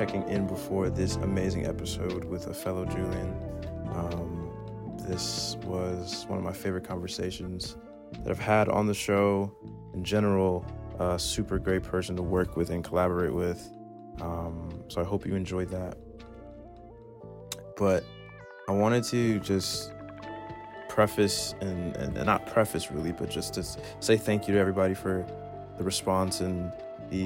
[0.00, 3.36] checking in before this amazing episode with a fellow Julian.
[3.92, 7.76] Um, this was one of my favorite conversations
[8.22, 9.54] that I've had on the show.
[9.92, 10.64] In general,
[10.98, 13.70] a super great person to work with and collaborate with.
[14.22, 15.98] Um, so I hope you enjoyed that.
[17.76, 18.02] But
[18.70, 19.92] I wanted to just
[20.88, 23.62] preface and, and, and not preface really, but just to
[24.00, 25.26] say thank you to everybody for
[25.76, 26.72] the response and
[27.10, 27.24] the,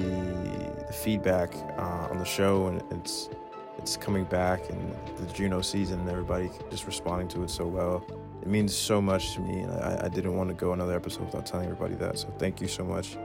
[0.87, 3.29] the feedback uh, on the show, and it's
[3.77, 8.05] it's coming back, and the Juno season, and everybody just responding to it so well.
[8.41, 11.25] It means so much to me, and I, I didn't want to go another episode
[11.25, 12.17] without telling everybody that.
[12.17, 13.17] So thank you so much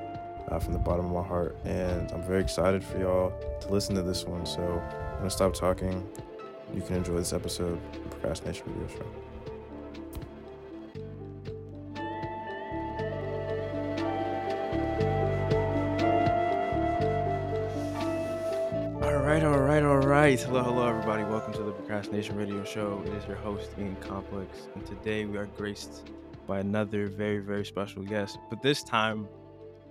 [0.49, 3.95] uh, from the bottom of my heart, and I'm very excited for y'all to listen
[3.95, 4.45] to this one.
[4.45, 6.07] So I'm gonna stop talking.
[6.75, 7.81] You can enjoy this episode
[8.11, 9.30] Procrastination Radio Show.
[19.31, 20.41] Right, all right, all right.
[20.41, 21.23] Hello, hello, everybody.
[21.23, 23.01] Welcome to the Procrastination Radio Show.
[23.07, 26.11] It is your host, Ian Complex, and today we are graced
[26.49, 28.39] by another very, very special guest.
[28.51, 29.29] But this time,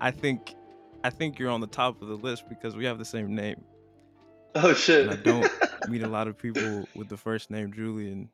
[0.02, 0.56] I think,
[1.06, 3.64] I think you're on the top of the list because we have the same name.
[4.56, 5.08] Oh shit!
[5.08, 5.52] And I don't
[5.90, 8.30] meet a lot of people with the first name Julian.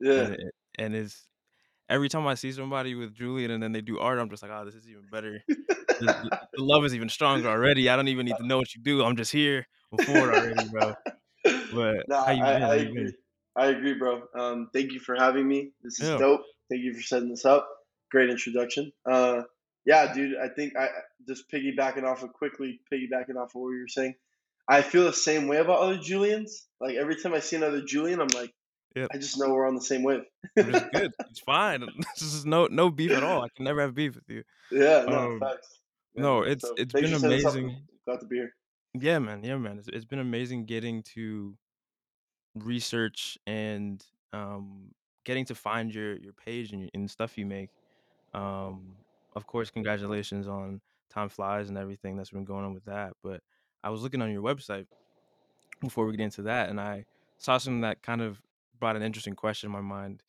[0.00, 0.36] yeah, And,
[0.78, 1.26] and it's
[1.90, 4.52] every time I see somebody with Julian and then they do art, I'm just like,
[4.52, 5.42] oh, this is even better.
[5.48, 5.56] the,
[6.00, 7.90] the- the love is even stronger already.
[7.90, 9.04] I don't even need to know what you do.
[9.04, 10.94] I'm just here before it already, bro.
[11.74, 12.62] But no, how you I, been?
[12.62, 13.04] I you agree.
[13.04, 13.14] been?
[13.56, 14.22] I agree, bro.
[14.34, 15.70] Um, thank you for having me.
[15.82, 16.18] This is Yeah.
[16.18, 16.42] dope.
[16.70, 17.68] Thank you for setting this up.
[18.10, 18.92] Great introduction.
[19.08, 19.42] Uh,
[19.86, 20.36] yeah, dude.
[20.42, 20.88] I think I
[21.28, 24.14] just piggybacking off of quickly piggybacking off of what you were saying.
[24.66, 26.66] I feel the same way about other Julians.
[26.80, 28.52] Like every time I see another Julian, I'm like,
[28.96, 29.08] Yep.
[29.12, 30.22] I just know we're on the same wave.
[30.56, 31.12] it's good.
[31.30, 31.82] It's fine.
[32.14, 33.42] This is no no beef at all.
[33.42, 34.44] I can never have beef with you.
[34.70, 35.68] yeah, no Um, facts.
[36.14, 37.52] Yeah, no, it's- so it's been for setting this up.
[37.54, 37.82] amazing.
[38.06, 38.54] Glad to be here.
[38.98, 39.42] Yeah, man.
[39.42, 39.78] Yeah, man.
[39.78, 41.56] It's, it's been amazing getting to
[42.54, 44.92] research and um,
[45.24, 47.70] getting to find your your page and, and stuff you make.
[48.34, 48.96] Um,
[49.34, 53.14] of course, congratulations on Time Flies and everything that's been going on with that.
[53.22, 53.42] But
[53.82, 54.86] I was looking on your website
[55.80, 57.06] before we get into that, and I
[57.38, 58.40] saw something that kind of
[58.78, 60.22] brought an interesting question in my mind.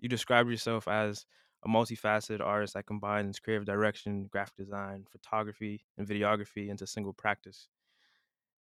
[0.00, 1.26] You described yourself as
[1.64, 7.68] a multifaceted artist that combines creative direction, graphic design, photography, and videography into single practice.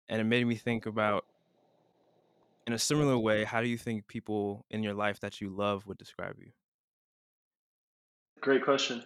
[0.09, 1.25] And it made me think about,
[2.67, 5.85] in a similar way, how do you think people in your life that you love
[5.87, 6.51] would describe you?
[8.41, 9.03] Great question.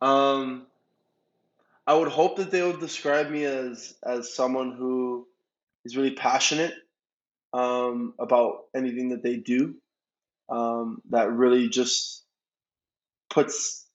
[0.00, 0.66] Um,
[1.86, 5.26] I would hope that they would describe me as as someone who
[5.84, 6.74] is really passionate
[7.52, 9.74] um, about anything that they do.
[10.48, 12.24] Um, that really just
[13.30, 13.86] puts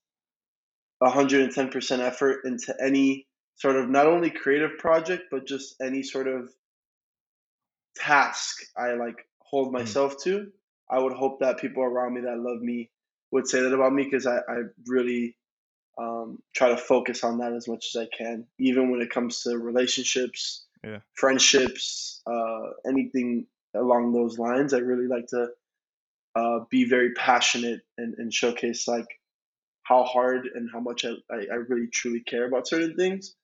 [1.02, 3.27] 110% effort into any
[3.58, 6.50] sort of not only creative project but just any sort of
[7.96, 10.52] task I like hold myself to.
[10.90, 12.90] I would hope that people around me that love me
[13.32, 15.36] would say that about me because I, I really
[15.98, 19.42] um, try to focus on that as much as I can, even when it comes
[19.44, 21.00] to relationships, Yeah.
[21.14, 24.74] friendships, uh, anything along those lines.
[24.74, 25.50] I really like to
[26.36, 29.08] uh, be very passionate and, and showcase like
[29.84, 33.36] how hard and how much I, I, I really truly care about certain things.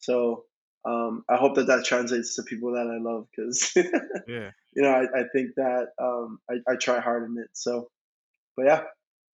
[0.00, 0.44] So
[0.84, 3.72] um, I hope that that translates to people that I love because
[4.26, 7.50] Yeah, you know I, I think that um, I, I try hard in it.
[7.52, 7.90] So,
[8.56, 8.82] but yeah,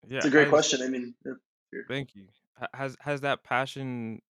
[0.07, 0.17] yeah.
[0.19, 0.81] it's a great has- question.
[0.83, 1.33] I mean, yeah.
[1.87, 2.27] Thank you.
[2.73, 4.21] Has has that passion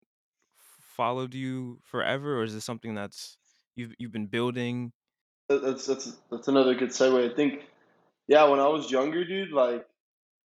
[0.60, 3.38] followed you forever, or is this something that's
[3.76, 4.94] you've you've been building?
[5.50, 7.32] That's that's that's another good segue.
[7.32, 7.64] I think,
[8.28, 9.86] yeah, when I was younger, dude, like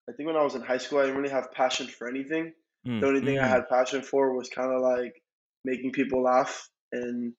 [0.09, 2.55] I think when I was in high school, I didn't really have passion for anything.
[2.87, 5.23] Mm, The only thing I mm, had passion for was kind of like
[5.65, 7.33] making people laugh and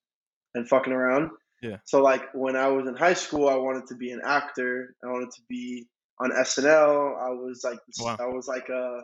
[0.55, 1.31] and fucking around.
[1.61, 1.77] Yeah.
[1.85, 4.95] So like when I was in high school, I wanted to be an actor.
[5.03, 5.87] I wanted to be
[6.19, 7.17] on SNL.
[7.17, 8.17] I was like Wow.
[8.19, 9.01] I was like a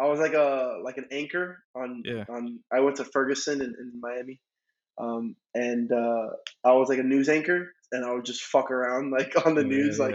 [0.00, 2.24] I was like a like an anchor on Yeah.
[2.28, 4.40] on I went to Ferguson in, in Miami.
[4.98, 6.28] Um, and uh,
[6.64, 9.62] I was like a news anchor and I would just fuck around like on the
[9.62, 10.14] Yeah, news yeah, like.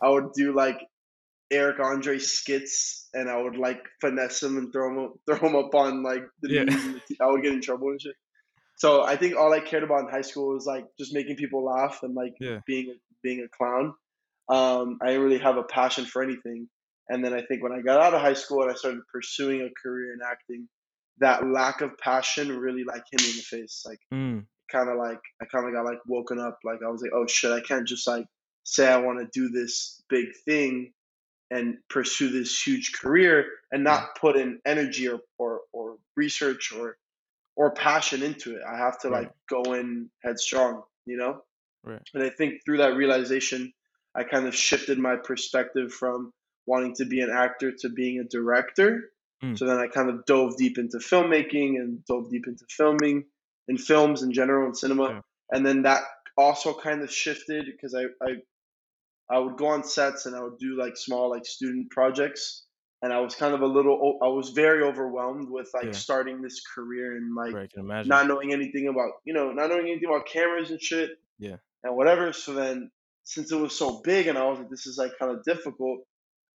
[0.00, 0.78] I would do like
[1.50, 5.56] Eric Andre skits, and I would like finesse him and throw him up, throw him
[5.56, 6.64] up on like the Yeah.
[6.64, 6.84] news.
[6.84, 8.14] And the t- I would get in trouble and shit.
[8.76, 11.64] So I think all I cared about in high school was like just making people
[11.64, 12.60] laugh and like Yeah.
[12.66, 13.94] being being a clown.
[14.48, 16.68] Um, I didn't really have a passion for anything.
[17.08, 19.62] And then I think when I got out of high school and I started pursuing
[19.62, 20.68] a career in acting,
[21.18, 23.82] that lack of passion really like hit me in the face.
[23.86, 26.58] Like Mm, kind of like I kind of got like woken up.
[26.64, 28.26] Like I was like, oh shit, I can't just like
[28.64, 30.92] say I want to do this big thing
[31.50, 36.96] and pursue this huge career and not put in energy or or, or research or
[37.56, 38.62] or passion into it.
[38.66, 39.24] I have to Right.
[39.24, 41.42] like go in headstrong, you know?
[41.82, 42.02] Right.
[42.14, 43.72] And I think through that realization,
[44.14, 46.32] I kind of shifted my perspective from
[46.66, 49.10] wanting to be an actor to being a director.
[49.42, 49.58] Mm.
[49.58, 53.24] So then I kind of dove deep into filmmaking and dove deep into filming
[53.66, 55.04] and films in general and cinema.
[55.08, 55.20] Yeah.
[55.50, 56.02] And then that
[56.36, 58.36] also kind of shifted because I, I
[59.30, 62.64] I would go on sets and I would do like small like student projects
[63.02, 65.92] and I was kind of a little I was very overwhelmed with like Yeah.
[65.92, 67.64] starting this career and like Right.
[67.64, 68.08] I can imagine.
[68.08, 71.56] not knowing anything about you know not knowing anything about cameras and shit Yeah.
[71.84, 72.32] and whatever.
[72.32, 72.90] So then,
[73.24, 76.00] since it was so big, and I was like, this is like kind of difficult.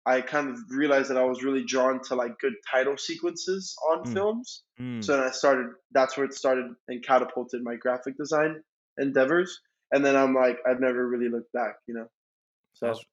[0.05, 4.03] I kind of realized that I was really drawn to like good title sequences on
[4.03, 4.13] Mm.
[4.13, 4.63] films.
[4.81, 5.01] Mm.
[5.03, 5.67] So then I started.
[5.91, 8.61] That's where it started and catapulted my graphic design
[8.97, 9.61] endeavors.
[9.91, 12.07] And then I'm like, I've never really looked back, you know.
[12.87, 13.03] That's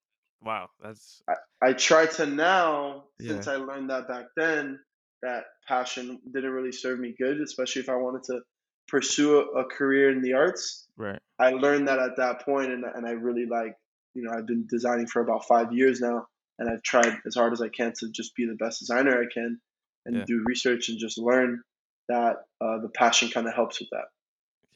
[0.42, 0.68] wow.
[0.82, 1.22] That's
[1.62, 3.32] I try to now, Yeah.
[3.34, 4.78] since I learned that back then,
[5.22, 8.40] that passion didn't really serve me good, especially if I wanted to
[8.88, 10.86] pursue a, a career in the arts.
[10.96, 11.20] right.
[11.38, 13.74] I learned that at that point, and and I really like,
[14.14, 16.26] you know, I've been designing for about five years now,
[16.58, 19.26] and I've tried as hard as I can to just be the best designer I
[19.32, 19.60] can,
[20.06, 20.24] and Yeah.
[20.26, 21.62] do research and just learn
[22.08, 24.06] that uh, the passion kind of helps with that.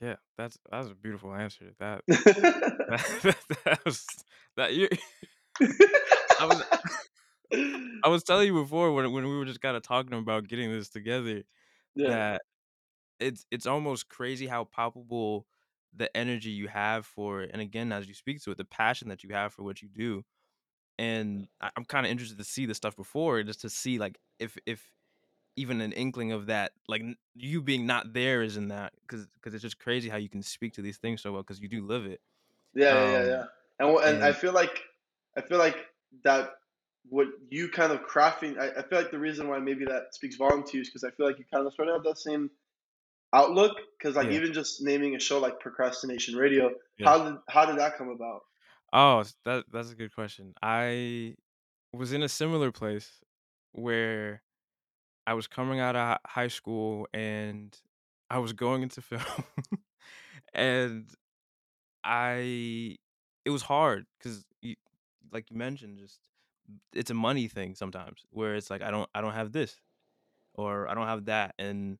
[0.01, 0.17] Yeah.
[0.39, 1.73] That's that was a beautiful answer.
[1.81, 3.05] That that.
[3.23, 4.07] that, that was
[4.57, 4.89] that you.
[6.41, 6.63] I was
[8.05, 10.71] I was telling you before when when we were just kind of talking about getting
[10.73, 11.43] this together
[11.95, 12.43] yeah, that
[13.21, 15.47] it's it's almost crazy how palpable
[15.95, 19.09] the energy you have for it, and again as you speak to it, the passion
[19.09, 20.25] that you have for what you do.
[20.99, 24.19] And I, I'm kind of interested to see the stuff before, just to see like
[24.39, 24.93] if if
[25.57, 27.03] even an inkling of that, like
[27.35, 30.43] you being not there is in that, because because it's just crazy how you can
[30.43, 32.21] speak to these things so well because you do live it.
[32.75, 33.45] yeah, yeah, yeah, um, yeah.
[33.79, 34.81] And and I feel like
[35.37, 35.77] I feel like
[36.25, 36.51] that
[37.09, 38.59] what you kind of crafting.
[38.59, 41.05] I, I feel like the reason why maybe that speaks volume to you is because
[41.05, 42.51] I feel like you kind of sort of have that same
[43.33, 43.77] outlook.
[43.99, 47.09] Because like yeah, even just naming a show like Procrastination Radio, yeah.
[47.09, 48.43] how did how did that come about?
[48.93, 50.55] Oh, that that's a good question.
[50.63, 51.35] I
[51.93, 53.11] was in a similar place
[53.73, 54.43] where
[55.27, 57.77] I was coming out of high school and
[58.31, 59.23] I was going into film
[60.55, 61.07] and
[62.05, 62.97] I
[63.45, 64.45] it was hard because
[65.33, 66.21] like you mentioned just
[66.93, 69.81] it's a money thing sometimes where it's like I don't I don't have this
[70.55, 71.99] or I don't have that and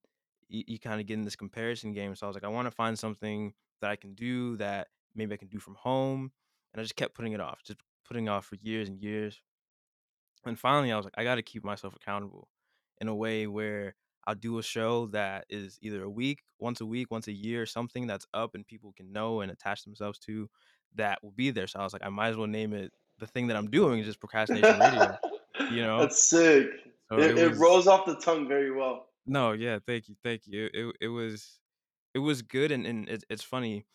[0.49, 2.67] you, you kind of get in this comparison game so I was like I want
[2.67, 6.33] to find something that I can do that maybe I can do from home
[6.73, 9.43] and I just kept putting it off just putting off for years and years.
[10.45, 12.49] And finally, I was like, I got to keep myself accountable
[13.01, 13.95] in a way where
[14.27, 17.67] I'll do a show that is either a week, once a week, once a year,
[17.67, 20.49] something that's up and people can know and attach themselves to
[20.97, 21.67] that will be there.
[21.67, 24.01] So I was like, I might as well name it the thing that I'm doing
[24.01, 25.17] is just procrastination radio,
[25.71, 26.01] you know?
[26.01, 26.67] That's sick.
[27.09, 29.07] So it It, it rolls off the tongue very well.
[29.27, 30.67] no, yeah, thank you, thank you.
[30.67, 31.61] It it, it was
[32.15, 33.87] it was good and, and it's it's funny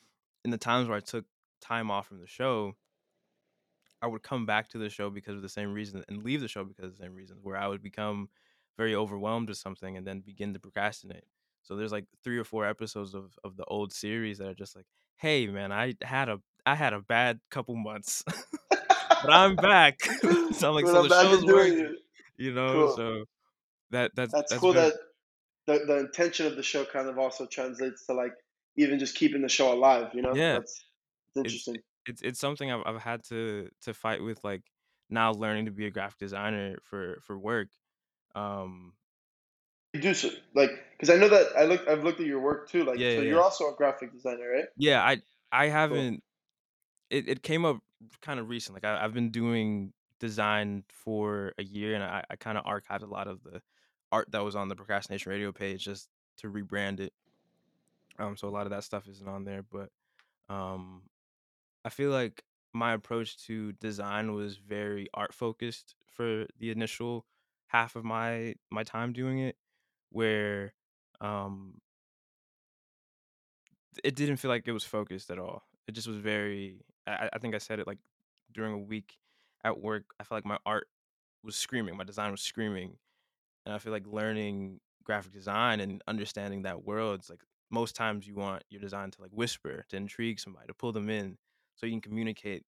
[0.46, 1.26] in the times where I took
[1.62, 2.76] time off from the show,
[4.02, 6.48] I would come back to the show because of the same reason and leave the
[6.48, 8.30] show because of the same reasons, where I would become
[8.78, 11.26] very overwhelmed with something and then begin to procrastinate.
[11.64, 14.76] So there's like three or four episodes of, of the old series that are just
[14.76, 14.86] like,
[15.18, 18.24] hey man, I had a I had a bad couple months,
[18.70, 20.00] but I'm back.
[20.52, 21.96] so I'm like, so I'm the show's working, it.
[22.38, 22.74] you know.
[22.74, 22.96] Cool.
[22.96, 23.26] So
[23.92, 24.94] that that's That's that's cool very that
[25.66, 28.34] the, the intention of the show kind of also translates to like
[28.78, 30.34] even just keeping the show alive, you know?
[30.34, 30.54] yeah.
[30.54, 30.84] That's
[31.36, 31.76] it's It's interesting.
[32.08, 34.64] it's it's something I've I've had to to fight with like
[35.10, 37.70] now learning to be a graphic designer for for work.
[38.36, 38.94] Um,
[39.94, 42.70] You do so like because I know that I look I've looked at your work
[42.70, 42.84] too.
[42.84, 43.44] Like yeah, so yeah, you're yeah.
[43.44, 44.66] also a graphic designer, right?
[44.78, 45.18] Yeah, I
[45.52, 46.24] I haven't
[47.10, 47.80] it, it came up
[48.22, 48.76] kind of recent.
[48.76, 53.04] Like I, I've been doing design for a year and I, I kind of archived
[53.04, 53.62] a lot of the
[54.12, 57.14] art that was on the procrastination radio page just to rebrand it.
[58.18, 59.90] Um so a lot of that stuff isn't on there, but
[60.54, 61.04] um
[61.86, 67.26] I feel like my approach to design was very art focused for the initial
[67.68, 69.56] half of my my time doing it
[70.12, 70.74] where
[71.22, 71.80] um
[74.04, 75.64] it didn't feel like it was focused at all.
[75.88, 76.82] It just was very.
[77.10, 78.00] I, I think I said it like
[78.52, 79.18] during a week
[79.64, 80.06] at work.
[80.20, 80.88] I felt like my art
[81.44, 82.98] was screaming, my design was screaming,
[83.66, 87.20] and I feel like learning graphic design and understanding that world.
[87.20, 90.74] It's like most times you want your design to like whisper, to intrigue somebody, to
[90.74, 91.38] pull them in,
[91.76, 92.66] so you can communicate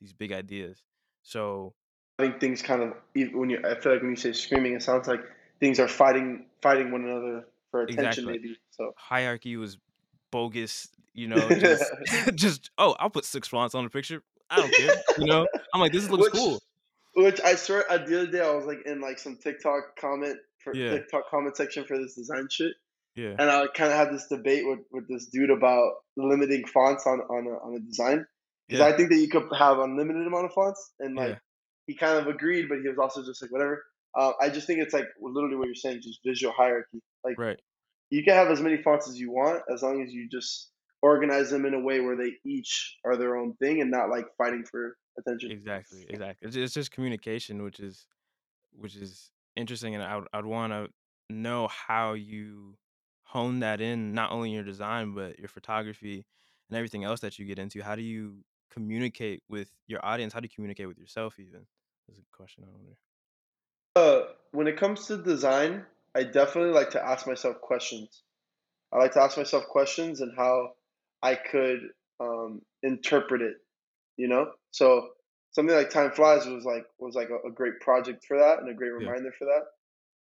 [0.00, 0.84] these big ideas.
[1.22, 1.74] So
[2.18, 2.94] I think things kind of
[3.34, 5.20] when you I feel like when you say screaming, it sounds like
[5.60, 8.56] things are fighting fighting one another for attention, exactly, maybe.
[8.70, 9.78] So hierarchy was
[10.34, 10.88] bogus.
[11.14, 11.84] You know, just
[12.34, 14.20] just oh, I'll put six fonts on the picture.
[14.50, 14.94] I don't care.
[15.18, 16.60] You know, I'm like this looks which cool.
[17.14, 20.36] which I swear uh, the other day I was like in like some TikTok comment
[20.62, 20.90] for Yeah.
[20.90, 22.72] TikTok comment section for this design shit,
[23.14, 23.36] Yeah.
[23.38, 27.20] and I kind of had this debate with, with this dude about limiting fonts on
[27.20, 28.26] on a, on a design
[28.68, 28.86] because Yeah.
[28.92, 31.38] I think that you could have unlimited amount of fonts, and like Yeah.
[31.86, 33.84] he kind of agreed, but he was also just like whatever.
[34.18, 36.98] Uh, I just think it's like literally what you're saying, just visual hierarchy.
[37.24, 37.60] Like Right.
[38.10, 40.70] You can have as many fonts as you want as long as you just
[41.02, 44.24] organize them in a way where they each are their own thing and not like
[44.38, 45.50] fighting for attention.
[45.50, 46.06] Exactly.
[46.08, 46.48] Exactly.
[46.48, 48.06] It's, it's just communication, which is
[48.76, 50.88] which is interesting, and I would I'd want to
[51.30, 52.76] know how you
[53.24, 56.24] hone that in, not only in your design but your photography
[56.68, 57.82] and everything else that you get into.
[57.82, 60.32] How do you communicate with your audience?
[60.32, 61.38] How do you communicate with yourself?
[61.38, 61.66] Even
[62.10, 62.96] is a question I wonder.
[63.96, 65.84] Uh, when it comes to design,
[66.16, 68.22] I definitely like to ask myself questions.
[68.92, 70.70] I like to ask myself questions and how
[71.22, 71.80] I could
[72.20, 73.56] um, interpret it.
[74.16, 75.10] You know, so
[75.52, 78.70] something like Time Flies was like was like a, a great project for that and
[78.70, 79.12] a great Yeah.
[79.12, 79.64] reminder for that.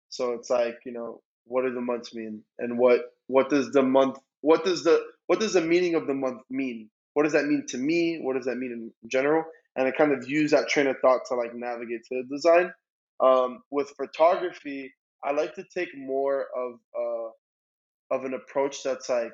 [0.09, 3.83] So it's like you know, what do the months mean, and what what does the
[3.83, 6.89] month what does the what does the meaning of the month mean?
[7.13, 8.19] What does that mean to me?
[8.21, 8.71] What does that mean
[9.03, 9.43] in general?
[9.75, 12.73] And I kind of use that train of thought to like navigate to the design.
[13.19, 14.93] Um, with photography,
[15.25, 19.33] I like to take more of uh, of an approach that's like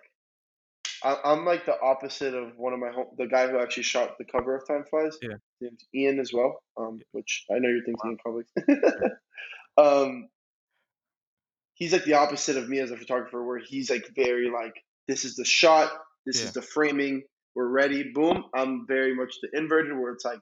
[1.03, 4.17] I, I'm like the opposite of one of my home, the guy who actually shot
[4.17, 5.17] the cover of Time Flies.
[5.21, 5.35] Yeah.
[5.59, 7.85] His name's Ian as well, um, which I know you're Wow.
[7.85, 8.47] thinking in public.
[8.67, 9.83] Yeah.
[9.83, 10.29] um,
[11.73, 14.73] he's like the opposite of me as a photographer, where he's like very like,
[15.07, 15.91] this is the shot,
[16.25, 16.45] this Yeah.
[16.45, 17.23] is the framing,
[17.55, 18.45] we're ready, boom.
[18.53, 20.39] I'm very much the inverted, where it's like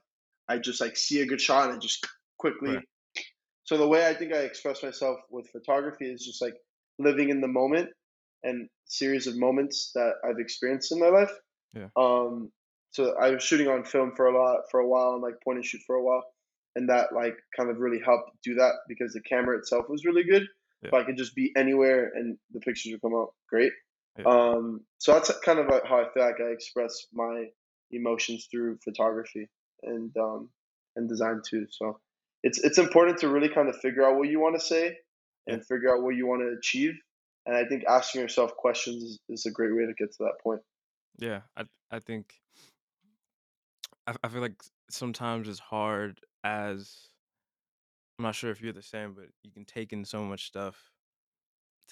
[0.48, 2.06] I just like see a good shot and I just
[2.38, 2.74] quickly.
[2.74, 2.84] Right.
[3.68, 6.54] So the way I think I express myself with photography is just like
[6.98, 7.90] living in the moment
[8.42, 11.30] and series of moments that I've experienced in my life.
[11.74, 11.88] Yeah.
[11.94, 12.50] Um,
[12.92, 15.58] so I was shooting on film for a lot for a while and like point
[15.58, 16.24] and shoot for a while,
[16.76, 20.24] and that like kind of really helped do that because the camera itself was really
[20.24, 20.44] good.
[20.82, 20.88] Yeah.
[20.90, 23.72] So I could just be anywhere and the pictures would come out great.
[24.18, 24.24] Yeah.
[24.24, 27.44] Um, so that's kind of like how I feel like I express my
[27.90, 29.50] emotions through photography
[29.82, 30.48] and um,
[30.96, 31.66] and design too.
[31.68, 32.00] So
[32.42, 34.96] it's it's important to really kind of figure out what you want to say
[35.46, 36.94] and figure out what you want to achieve.
[37.46, 40.34] And I think asking yourself questions is, is a great way to get to that
[40.42, 40.60] point.
[41.18, 42.34] Yeah, I I think
[44.06, 47.08] I I feel like sometimes it's hard as
[48.18, 50.90] I'm not sure if you're the same, but you can take in so much stuff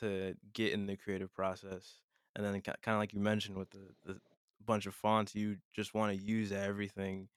[0.01, 1.99] to get in the creative process,
[2.35, 4.21] and then kind of like you mentioned with the the
[4.65, 7.29] bunch of fonts, you just want to use everything.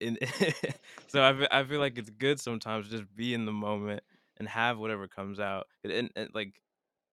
[0.00, 0.18] In
[1.06, 4.02] so I feel, I feel like it's good sometimes to just be in the moment
[4.38, 6.60] and have whatever comes out, and, and, and like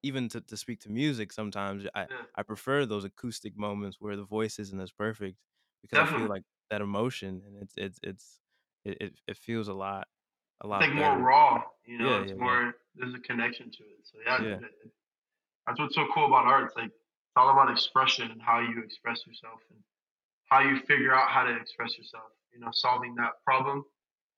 [0.04, 2.26] even to, to speak to music sometimes I, Yeah.
[2.36, 5.38] I prefer those acoustic moments where the voice isn't as perfect
[5.82, 8.42] because I feel like that emotion and it's it's it's
[8.86, 8.98] it,
[9.28, 10.08] it, feels a lot
[10.62, 12.18] a It's lot like more raw, you know.
[12.18, 14.06] Yeah, It's yeah, more there's a connection to it.
[14.08, 14.62] So yeah, Yeah.
[14.62, 14.94] it- it-
[15.68, 16.68] that's what's so cool about art.
[16.68, 19.84] It's like it's all about expression and how you express yourself and
[20.50, 22.32] how you figure out how to express yourself.
[22.54, 23.86] You know, solving that problem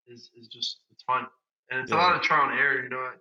[0.08, 1.26] is is just it's fun
[1.70, 2.84] and it's a lot of trial and error.
[2.84, 3.12] You know,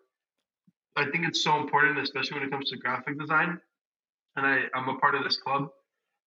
[0.96, 3.61] I think it's so important, especially when it comes to graphic design.
[4.37, 5.68] And I I'm a part of this club,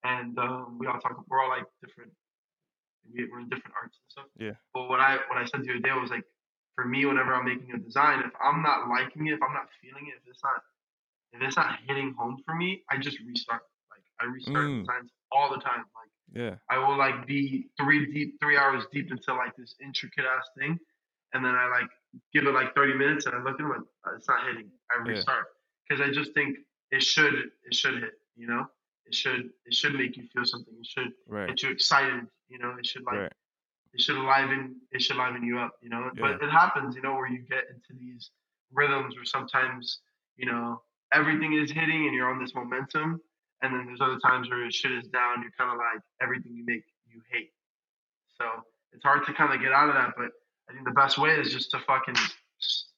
[0.03, 1.23] and um, we all talk.
[1.27, 2.11] We're all like different.
[3.13, 4.25] we- We're in different arts and stuff.
[4.37, 4.53] Yeah.
[4.73, 6.23] But what I what I said the other day was like,
[6.75, 9.67] for me, whenever I'm making a design, if I'm not liking it, if I'm not
[9.81, 10.61] feeling it, if it's not
[11.33, 13.61] if it's not hitting home for me, I just restart.
[13.91, 14.79] Like I restart Mm.
[14.81, 15.83] designs all the time.
[15.97, 16.55] Like Yeah.
[16.69, 20.79] I will like be three deep, three hours deep into like this intricate ass thing,
[21.33, 21.89] and then I like
[22.33, 24.69] give it like 30 minutes, and I look at it like "Uh, it's not hitting.
[24.91, 25.11] I Yeah.
[25.13, 25.45] restart
[25.87, 26.57] because I just think
[26.91, 28.13] it should it should hit.
[28.35, 28.67] You know,
[29.05, 30.73] it should it should make you feel something.
[30.79, 31.47] It should Right.
[31.49, 32.27] get you excited.
[32.49, 33.33] You know, it should like Right.
[33.93, 35.77] it should liven it should liven you up.
[35.81, 36.21] You know, Yeah.
[36.21, 36.95] but it happens.
[36.95, 38.31] You know, where you get into these
[38.71, 40.01] rhythms where sometimes
[40.37, 43.21] you know everything is hitting and you're on this momentum
[43.61, 46.63] and then there's other times where shit is down you're kind of like everything you
[46.65, 47.51] make you hate
[48.37, 48.45] so
[48.93, 50.31] it's hard to kind of get out of that but
[50.69, 52.89] i think the best way is just to fucking just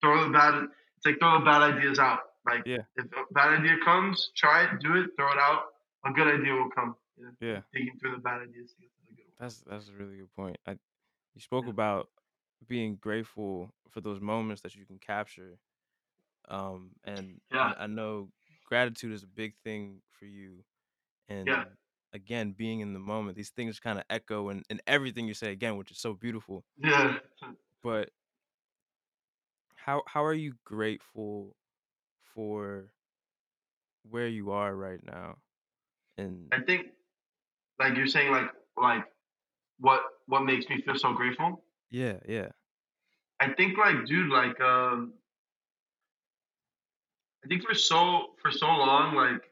[0.00, 0.54] throw the bad
[0.96, 2.78] it's like throw the bad ideas out like Yeah.
[2.96, 5.62] if a bad idea comes try it do it throw it out
[6.06, 7.60] a good idea will come you know, Yeah.
[7.72, 10.16] digging through the bad ideas to get to the good ones That's that's a really
[10.16, 10.56] good point.
[10.66, 10.72] I
[11.34, 11.70] you spoke Yeah.
[11.70, 12.08] about
[12.66, 15.58] being grateful for those moments that you can capture.
[16.48, 17.74] Um and Yeah.
[17.78, 18.30] I, I know
[18.70, 20.64] gratitude is a big thing for you
[21.28, 21.64] and Yeah.
[22.14, 25.52] again being in the moment these things kind of echo in, in everything you say
[25.52, 26.64] again which is so beautiful.
[26.78, 27.18] Yeah.
[27.82, 28.10] But
[29.76, 31.56] how how are you grateful
[32.34, 32.92] for
[34.08, 35.38] where you are right now?
[36.18, 36.88] And i think
[37.78, 39.04] like you're saying like like
[39.78, 41.64] what what makes me feel so grateful?
[41.90, 42.50] Yeah yeah.
[43.40, 45.14] I think like dude, like um
[47.44, 49.42] I think for so for so long, like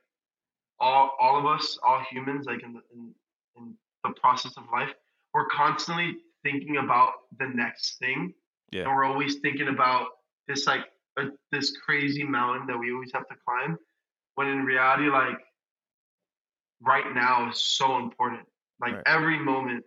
[0.78, 3.14] all all of us, all humans, like in the in,
[3.56, 4.90] in the process of life,
[5.34, 8.32] we're constantly thinking about the next thing,
[8.72, 8.82] Yeah.
[8.82, 10.06] and we're always thinking about
[10.46, 10.84] this like
[11.18, 13.78] a, this crazy mountain that we always have to climb.
[14.36, 15.38] When in reality, like
[16.80, 18.46] right now is so important.
[18.80, 19.02] Like Right.
[19.06, 19.84] every moment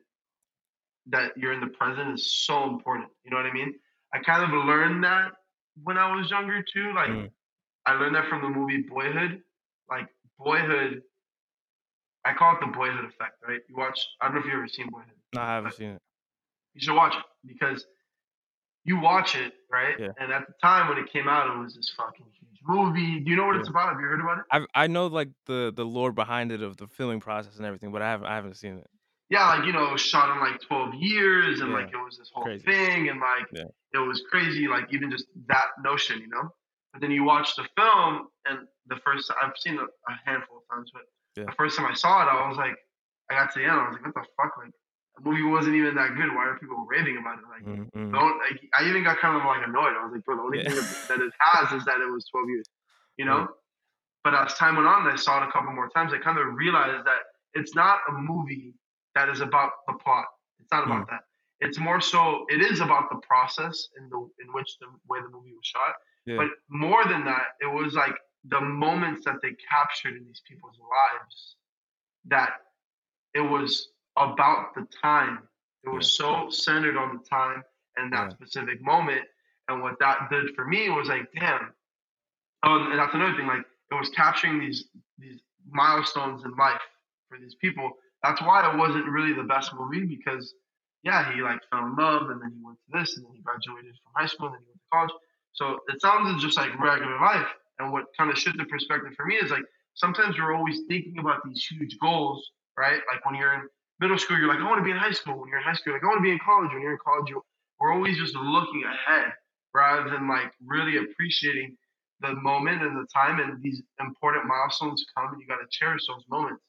[1.07, 3.09] that you're in the present is so important.
[3.23, 3.73] You know what I mean?
[4.13, 5.31] I kind of learned that
[5.81, 6.91] when I was younger too.
[6.93, 7.31] Like Mm.
[7.91, 9.41] I learned that from the movie Boyhood.
[9.89, 10.07] Like
[10.39, 11.01] Boyhood,
[12.25, 13.59] I call it the Boyhood effect, right?
[13.67, 13.99] You watch.
[14.21, 15.11] I don't know if you've ever seen Boyhood.
[15.35, 16.01] No, I haven't seen it.
[16.73, 17.85] You should watch it because
[18.85, 19.99] you watch it, right?
[19.99, 20.09] Yeah.
[20.19, 23.19] And at the time when it came out, it was this fucking huge movie.
[23.19, 23.59] Do you know what Yeah.
[23.61, 23.89] it's about?
[23.89, 24.45] Have you heard about it?
[24.51, 27.91] I I know like the the lore behind it of the filming process and everything,
[27.91, 28.87] but I haven't I haven't seen it.
[29.29, 31.77] yeah, like you know, it was shot in like twelve years, and Yeah.
[31.77, 32.63] like it was this whole Crazy.
[32.65, 33.47] thing, and like
[33.93, 36.49] it was crazy, like even just that notion, you know.
[36.93, 40.63] But then you watch the film, and the first I've seen it a handful of
[40.75, 41.03] times, but
[41.37, 41.45] Yeah.
[41.45, 42.75] the first time I saw it, I was like,
[43.29, 44.73] I got to the end, I was like, what the fuck, like
[45.15, 46.33] the movie wasn't even that good.
[46.35, 47.45] Why are people raving about it?
[47.47, 48.11] Like, Mm, mm.
[48.11, 49.95] don't like I even got kind of like annoyed.
[49.95, 50.69] I was like, bro, the only Yeah.
[50.69, 50.75] thing
[51.09, 52.65] that, it has is that it was twelve years,
[53.17, 53.39] you know.
[53.39, 53.47] Right.
[54.23, 56.13] But as time went on, I saw it a couple more times.
[56.13, 57.21] I kind of realized that
[57.53, 58.75] it's not a movie
[59.15, 60.25] that is about the plot.
[60.59, 61.23] It's not about that.
[61.59, 62.45] It's more so.
[62.49, 65.95] It is about the process in the in which the way the movie was shot.
[66.25, 66.37] Yeah.
[66.37, 70.77] But more than that, it was like the moments that they captured in these people's
[70.79, 71.55] lives.
[72.27, 72.51] That
[73.35, 75.39] it was about the time.
[75.85, 77.63] It was so centered on the time
[77.97, 78.29] and that Yeah.
[78.31, 79.23] specific moment.
[79.69, 81.73] And what that did for me was like, damn.
[82.63, 83.47] Oh, and that's another thing.
[83.47, 84.85] Like it was capturing these
[85.17, 86.81] these milestones in life
[87.29, 87.91] for these people.
[88.23, 90.53] That's why it wasn't really the best movie because,
[91.03, 93.41] yeah, he like fell in love and then he went to this and then he
[93.41, 95.11] graduated from high school and then he went to college.
[95.53, 97.47] So it sounds just like regular life.
[97.79, 99.63] And what kind of shifted perspective for me is like
[99.95, 103.01] sometimes we're always thinking about these huge goals, right?
[103.11, 103.67] Like when you're in
[103.99, 105.39] middle school, you're like, I want to be in high school.
[105.39, 106.71] When you're in high school, you're like, I want to be in college.
[106.71, 107.43] When you're in college, you
[107.79, 109.33] we're always just looking ahead
[109.73, 111.75] rather than like really appreciating
[112.21, 116.03] the moment and the time and these important milestones come and you got to cherish
[116.07, 116.61] those moments.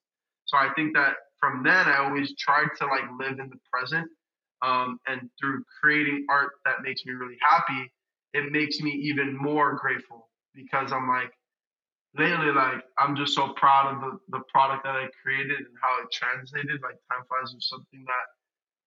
[0.47, 4.09] So I think that from then I always tried to like live in the present.
[4.63, 7.91] Um, and through creating art that makes me really happy,
[8.33, 11.33] it makes me even more grateful because I'm like,
[12.19, 16.03] lately, like I'm just so proud of the, the product that I created and how
[16.03, 16.81] it translated.
[16.83, 18.27] Like Time Flies was something that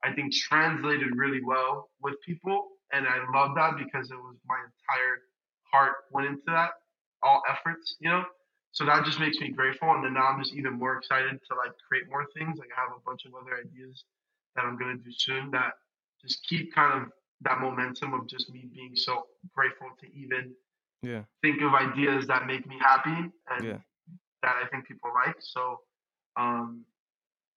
[0.08, 2.68] I think translated really well with people.
[2.94, 5.18] And I love that because it was my entire
[5.72, 6.72] heart went into that,
[7.24, 8.24] all efforts, you know?
[8.72, 9.90] So that just makes me grateful.
[9.92, 12.60] And then now I'm just even more excited to like create more things.
[12.60, 14.04] Like I have a bunch of other ideas
[14.56, 15.74] that I'm gonna do soon that
[16.22, 17.10] just keep kind of
[17.42, 20.56] that momentum of just me being so grateful to even
[21.02, 21.24] Yeah.
[21.42, 23.80] think of ideas that make me happy and Yeah.
[24.42, 25.36] that I think people like.
[25.40, 25.82] So
[26.38, 26.86] um,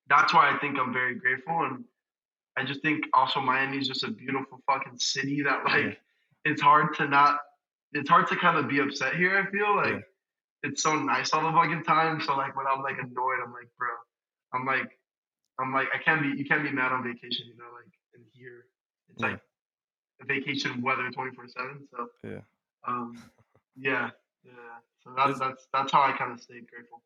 [0.09, 1.65] that's why I think I'm very grateful.
[1.65, 1.85] And
[2.57, 5.95] I just think also Miami is just a beautiful fucking city that like Yeah.
[6.45, 7.41] it's hard to not
[7.93, 10.01] it's hard to kind of be upset here, I feel like Yeah.
[10.63, 12.21] it's so nice all the fucking time.
[12.21, 13.89] So like when I'm like annoyed, I'm like, bro,
[14.53, 14.99] I'm like
[15.59, 18.25] I'm like I can't be you can't be mad on vacation, you know, like in
[18.33, 18.67] here.
[19.09, 19.31] It's Yeah.
[19.31, 19.41] like
[20.27, 21.87] vacation weather twenty four seven.
[21.91, 22.41] So Yeah.
[22.87, 23.23] um,
[23.77, 24.11] yeah,
[24.45, 24.53] yeah.
[25.05, 27.03] So that's that's that's how I kind of stayed grateful.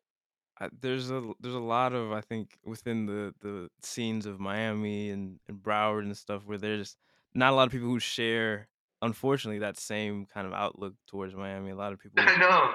[0.59, 5.09] I, there's a there's a lot of I think within the the scenes of Miami
[5.09, 6.95] and, and Broward and stuff where there's
[7.33, 8.67] not a lot of people who share
[9.01, 11.71] unfortunately that same kind of outlook towards Miami.
[11.71, 12.73] A lot of people I know.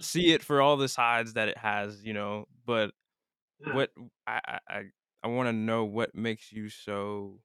[0.00, 2.46] see it for all the sides that it has, you know.
[2.64, 2.92] But
[3.66, 3.74] Yeah.
[3.74, 3.90] what
[4.26, 4.82] I I,
[5.22, 7.40] I want to know what makes you so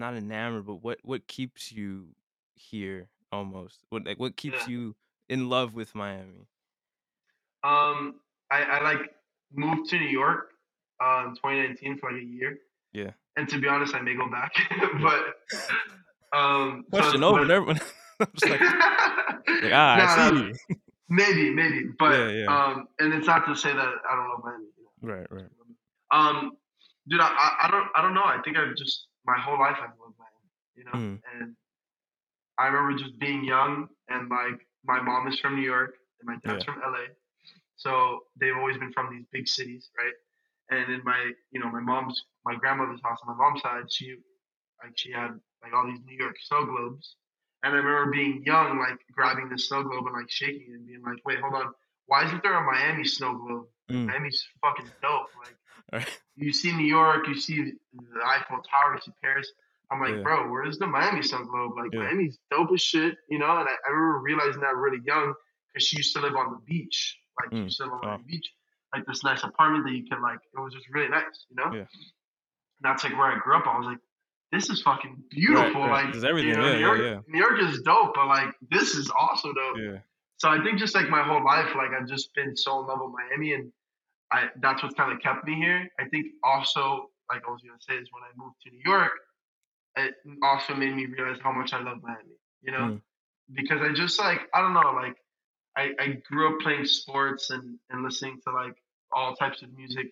[0.00, 2.08] not enamored, but what what keeps you
[2.56, 3.84] here almost?
[3.90, 4.68] What like what keeps Yeah.
[4.74, 4.96] you
[5.28, 6.46] in love with Miami?
[7.62, 8.16] Um,
[8.50, 9.12] I, I like
[9.54, 10.50] moved to New York
[11.02, 12.58] uh, in 2019 for like a year,
[12.92, 13.10] Yeah.
[13.36, 14.52] and to be honest, I may go back.
[15.02, 15.36] but
[16.36, 17.40] um, so- Question over.
[17.44, 17.80] but- Everyone.
[18.20, 20.44] I'm just like, like, ah, Nah, I nah, see.
[20.68, 20.76] you.
[21.08, 22.46] maybe, maybe, but Yeah, yeah.
[22.64, 23.78] um, and it's not to say that
[24.10, 24.64] I don't love Miami.
[25.00, 25.48] Right, right.
[26.10, 26.52] Um,
[27.08, 28.24] dude, I, I, I don't I don't know.
[28.24, 30.92] I think I've just my whole life I've loved Miami, you know.
[30.92, 31.20] Mm.
[31.34, 31.56] And
[32.58, 36.36] I remember just being young and like my mom is from New York and my
[36.44, 37.12] dad's from LA,
[37.76, 40.12] so they've always been from these big cities, right?
[40.70, 44.16] And in my you know my mom's my grandmother's house on my mom's side, she
[44.82, 45.30] like she had
[45.62, 47.16] like all these New York snow globes,
[47.62, 50.86] and I remember being young, like grabbing the snow globe and like shaking it and
[50.86, 51.72] being like, wait, hold on,
[52.10, 53.66] why isn't there a Miami snow globe?
[53.90, 54.06] Mm.
[54.06, 55.56] Miami's fucking dope, like
[55.92, 56.20] Right.
[56.36, 57.58] you see New York, you see
[57.92, 59.48] the Eiffel Tower, you see Paris,
[59.90, 60.22] I'm like, Yeah.
[60.22, 61.72] bro, where's the Miami Sun Globe?
[61.76, 62.00] Like Yeah.
[62.04, 63.50] Miami's dope as shit, you know.
[63.58, 65.34] And I, I remember realizing that really young
[65.72, 67.16] because she used to live on the beach.
[67.40, 67.64] Like she Mm.
[67.64, 68.16] used to live on Wow.
[68.18, 68.48] the beach,
[68.94, 70.38] like this nice apartment that you can like.
[70.56, 71.72] It was just really nice, you know.
[71.72, 71.86] Yeah.
[71.90, 73.66] And that's like where I grew up.
[73.66, 73.98] I was like,
[74.52, 75.80] this is fucking beautiful.
[75.82, 76.04] right.
[76.04, 76.52] Like Just you everything.
[76.54, 77.18] know, Yeah, New York, yeah.
[77.26, 79.76] New York is dope, but like this is also dope.
[79.78, 79.98] Yeah.
[80.40, 83.00] So I think just like my whole life, like I've just been so in love
[83.02, 83.70] with Miami, and
[84.32, 85.86] I that's what's kind of kept me here.
[86.00, 89.12] I think also, like I was gonna say, is when I moved to New York,
[89.96, 92.38] it also made me realize how much I love Miami.
[92.62, 93.02] You know, Mm.
[93.52, 95.16] because I just like I don't know, like
[95.76, 98.76] I, I grew up playing sports and and listening to like
[99.12, 100.06] all types of music,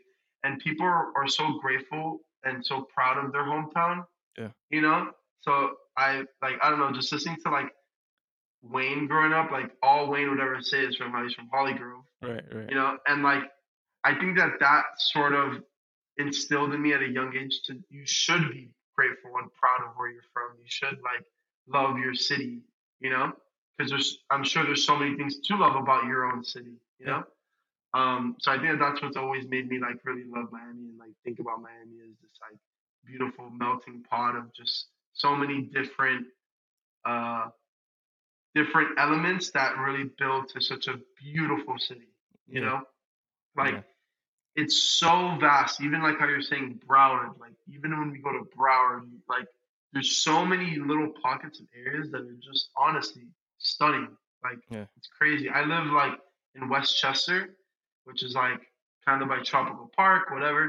[0.45, 4.05] and people are, are so grateful and so proud of their hometown.
[4.37, 4.49] Yeah.
[4.69, 5.11] You know,
[5.41, 7.71] so I like I don't know, just listening to like
[8.62, 11.75] Wayne growing up, like all Wayne would ever say is from how he's from Holly
[11.75, 12.68] Grove, Right, right.
[12.68, 13.44] you know, and like
[14.05, 15.62] I think that that sort of
[16.16, 19.94] instilled in me at a young age to you should be grateful and proud of
[19.97, 20.57] where you're from.
[20.59, 21.25] You should like
[21.68, 22.61] love your city,
[23.01, 23.33] you know,
[23.77, 27.07] because there's I'm sure there's so many things to love about your own city, you
[27.07, 27.11] Yeah.
[27.21, 27.25] know.
[27.94, 30.99] Um, so I think that that's what's always made me like really love Miami and
[30.99, 32.59] like think about Miami as this like
[33.07, 36.27] beautiful melting pot of just so many different
[37.05, 37.47] uh
[38.59, 42.09] different elements that really build to such a beautiful city
[42.53, 42.66] you Yeah.
[42.68, 42.81] know
[43.62, 43.83] like Yeah.
[44.62, 45.12] it's so
[45.47, 49.49] vast even like how you're saying broward like even when we go to broward like
[49.92, 53.27] there's so many little pockets of areas that are just honestly
[53.71, 54.09] stunning
[54.47, 54.87] like Yeah.
[54.97, 56.16] it's crazy i live like
[56.57, 57.38] in westchester
[58.07, 58.61] which is like
[59.07, 60.62] kind of by tropical park whatever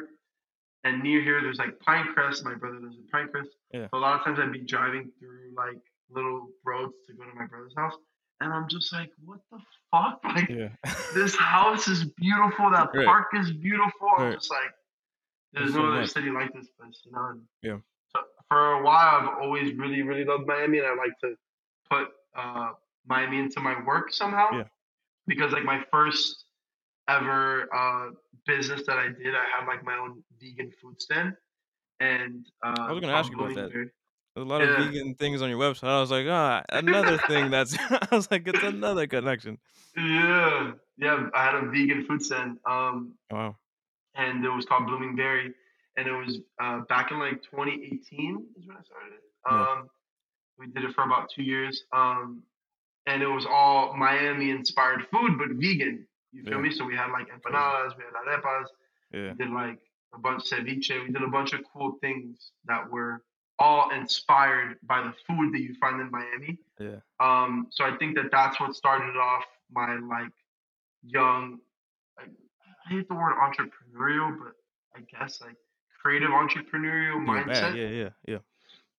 [0.86, 3.88] and near here there's like pinecrest my brother lives in pinecrest Yeah.
[3.92, 7.34] so a lot of times i'd be driving through like little roads to go to
[7.36, 7.94] my brother's house
[8.42, 9.60] and i'm just like what the
[9.92, 10.70] fuck like Yeah.
[11.14, 12.70] this house is beautiful.
[12.72, 13.06] That Right.
[13.06, 14.08] park is beautiful.
[14.18, 14.72] I'm just like,
[15.54, 17.40] There's no other city like this place, you know.
[17.64, 17.78] Yeah.
[18.16, 21.36] So for a while, I've always really, really loved Miami, and I like to
[21.90, 22.70] put uh,
[23.08, 24.48] Miami into my work somehow.
[24.54, 24.64] Yeah.
[25.28, 26.46] Because like my first
[27.08, 28.12] ever uh,
[28.46, 31.34] business that I did, I had like my own vegan food stand,
[32.00, 33.90] and uh, I was gonna ask you about that.
[34.40, 34.68] A lot Yeah.
[34.82, 35.88] of vegan things on your website.
[35.90, 37.76] I was like, ah, another thing that's.
[37.90, 39.58] I was like, it's another connection.
[39.98, 41.30] Yeah, yeah.
[41.34, 42.58] I had a vegan food stand.
[42.66, 43.58] Um, Wow.
[44.16, 45.54] and it was called Blooming Berry,
[45.98, 49.24] and it was uh, back in like 2018 is when I started it.
[49.50, 49.62] Yeah.
[49.82, 49.90] Um,
[50.58, 52.44] we did it for about two years, um,
[53.06, 56.06] and it was all Miami-inspired food, but vegan.
[56.32, 56.60] You feel Yeah.
[56.62, 56.72] me?
[56.72, 58.66] So we had like empanadas, we had arepas,
[59.12, 59.32] Yeah.
[59.32, 59.80] we did like
[60.14, 63.24] a bunch of ceviche, we did a bunch of cool things that were
[63.60, 66.58] all inspired by the food that you find in Miami.
[66.80, 66.96] Yeah.
[67.20, 70.32] Um, so I think that that's what started off my like
[71.04, 71.60] young,
[72.18, 74.54] like, I hate the word entrepreneurial, but
[74.96, 75.56] I guess like
[76.02, 77.44] creative entrepreneurial Yeah.
[77.44, 77.76] mindset.
[77.76, 77.90] Yeah.
[77.90, 78.10] Yeah.
[78.26, 78.38] Yeah.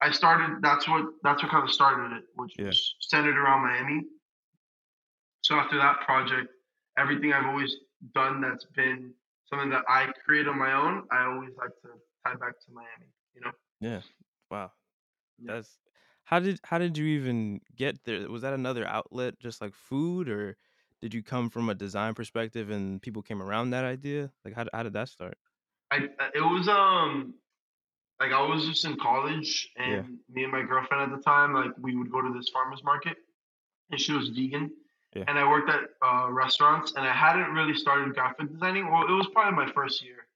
[0.03, 0.63] I started.
[0.63, 2.67] That's what that's what kind of started it, which Yeah.
[2.67, 4.05] was centered around Miami.
[5.43, 6.53] So after that project,
[6.99, 7.75] everything I've always
[8.15, 9.15] done that's been
[9.49, 11.89] something that I create on my own, I always like to
[12.25, 13.11] tie back to Miami.
[13.35, 13.53] You know.
[13.81, 14.01] Yeah.
[14.51, 14.73] Wow.
[15.39, 15.55] Yeah.
[15.55, 15.79] That's.
[16.25, 18.29] How did how did you even get there?
[18.31, 20.57] Was that another outlet, just like food, or
[21.03, 24.33] did you come from a design perspective and people came around that idea?
[24.45, 25.39] Like, how how did that start?
[25.91, 25.97] I
[26.35, 27.35] it was um
[28.21, 30.05] like I was just in college and Yeah.
[30.29, 33.17] me and my girlfriend at the time like we would go to this farmers market
[33.91, 34.71] and she was vegan
[35.15, 35.27] Yeah.
[35.27, 39.13] and I worked at uh, restaurants and I hadn't really started graphic designing well it
[39.13, 40.27] was probably my first year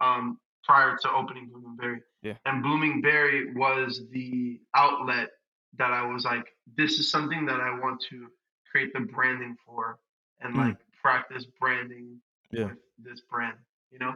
[0.00, 2.34] um prior to opening Blooming Berry Yeah.
[2.44, 5.30] and Blooming Berry was the outlet
[5.76, 8.26] that I was like this is something that I want to
[8.70, 9.98] create the branding for
[10.40, 10.58] and Mm.
[10.58, 12.64] like practice branding Yeah.
[12.66, 13.56] with this brand
[13.90, 14.14] you know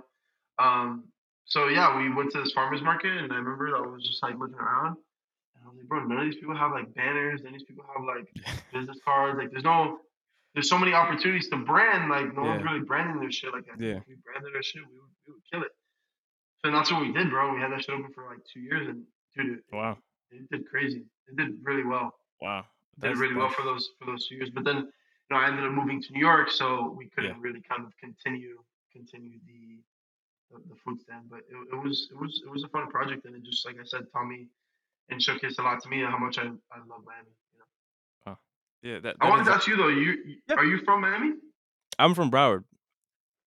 [0.58, 1.04] um,
[1.44, 4.38] so yeah, we went to this farmers market, and I remember I was just like
[4.38, 4.96] looking around,
[5.56, 7.40] and I was like, bro, none of these people have like banners.
[7.42, 8.28] None of these people have like
[8.72, 9.38] business cards.
[9.38, 9.98] Like, there's no,
[10.54, 12.10] there's so many opportunities to brand.
[12.10, 13.52] Like, no one's really branding their shit.
[13.52, 13.96] Like, think Yeah.
[13.96, 15.72] if we branded our shit, we would, we would kill it.
[16.64, 17.54] So that's what we did, bro.
[17.54, 19.02] We had that shit open for like two years, and
[19.36, 19.98] dude, it, Wow.
[20.30, 21.04] it did crazy.
[21.28, 22.14] It did really well.
[22.40, 22.64] Wow.
[22.98, 24.50] It did really well for those for those two years.
[24.50, 27.36] But then, you know, I ended up moving to New York, so we couldn't Yeah.
[27.40, 28.58] really kind of continue
[28.92, 29.78] continue the
[30.68, 31.30] the, food stand.
[31.30, 33.76] But it, it was it was it was a fun project, and it just like
[33.80, 34.48] I said, me
[35.08, 37.28] and showcased a lot to me how much I, I love Miami.
[37.52, 37.58] You
[38.26, 38.38] know?
[38.82, 38.98] Yeah.
[39.00, 40.54] That, I that wanted to ask you though, you, you Yeah.
[40.56, 41.32] are you from Miami?
[41.98, 42.64] I'm from Broward.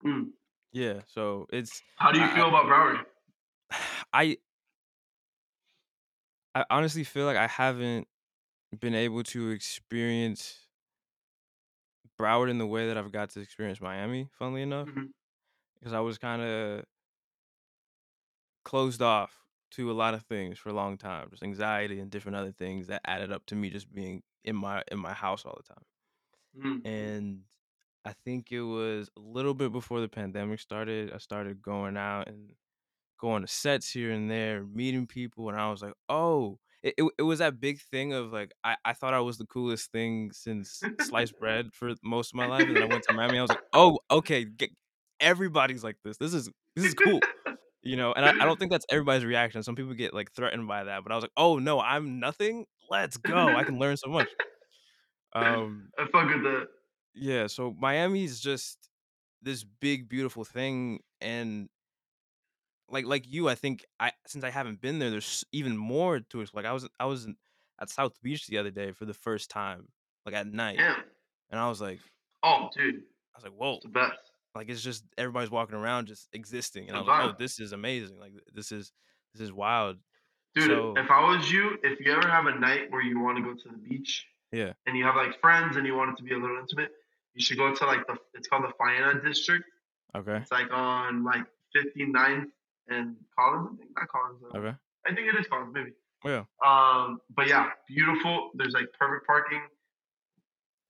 [0.06, 0.30] Mm.
[0.76, 1.00] Yeah.
[1.08, 3.06] So it's How do you I- feel about Broward?
[4.14, 4.38] I
[6.54, 8.08] I honestly feel like I haven't
[8.78, 10.60] been able to experience
[12.20, 14.90] Broward in the way that I've got to experience Miami, funnily enough,
[15.80, 16.84] because I was kind of
[18.64, 19.32] closed off
[19.72, 22.88] to a lot of things for a long time, just anxiety and different other things
[22.88, 25.84] that added up to me just being in my in my house all the time.
[26.84, 26.86] Mm.
[26.88, 27.40] And
[28.06, 31.12] I think it was a little bit before the pandemic started.
[31.12, 32.52] I started going out and
[33.20, 37.12] going to sets here and there, meeting people, and I was like, oh, it, it,
[37.18, 40.30] it was that big thing of like I, I thought I was the coolest thing
[40.32, 43.40] since sliced bread for most of my life, and then I went to Miami.
[43.40, 44.70] I was like, oh, okay, get,
[45.20, 46.18] everybody's like this.
[46.18, 47.20] This is this is cool,
[47.82, 48.14] you know.
[48.14, 49.64] And I, I don't think that's everybody's reaction.
[49.64, 52.68] Some people get like threatened by that, but I was like, oh no, I'm nothing.
[52.88, 53.48] Let's go.
[53.48, 54.28] I can learn so much.
[55.38, 56.68] Um, I fuck with that.
[57.16, 57.48] Yeah.
[57.48, 58.78] So Miami is just
[59.42, 61.70] this big, beautiful thing, and
[62.90, 66.42] like like you, I think I since I haven't been there, there's even more to
[66.42, 66.50] it.
[66.54, 67.28] Like I was I was
[67.80, 69.88] at South Beach the other day for the first time,
[70.26, 70.96] like at night, Damn.
[71.50, 72.00] and I was like,
[72.44, 74.20] Oh, dude, I was like, whoa, it's the best.
[74.54, 77.72] like it's just everybody's walking around just existing, and I was like, oh, this is
[77.72, 78.20] amazing.
[78.20, 78.92] Like this is
[79.34, 79.98] this is wild.
[80.54, 83.38] Dude, So if I was you, if you ever have a night where you want
[83.38, 86.18] to go to the beach yeah, and you have like friends and you want it
[86.18, 86.92] to be a little intimate,
[87.36, 89.66] you should go to like the it's called the Faena district.
[90.16, 91.44] okay, It's like on like
[91.76, 92.46] 59th
[92.88, 94.42] and Collins, I think not Collins.
[94.54, 94.76] uh, okay,
[95.08, 95.92] I think it is Collins, maybe.
[96.24, 98.52] yeah, Um, but yeah, beautiful.
[98.56, 99.62] There's like perfect parking.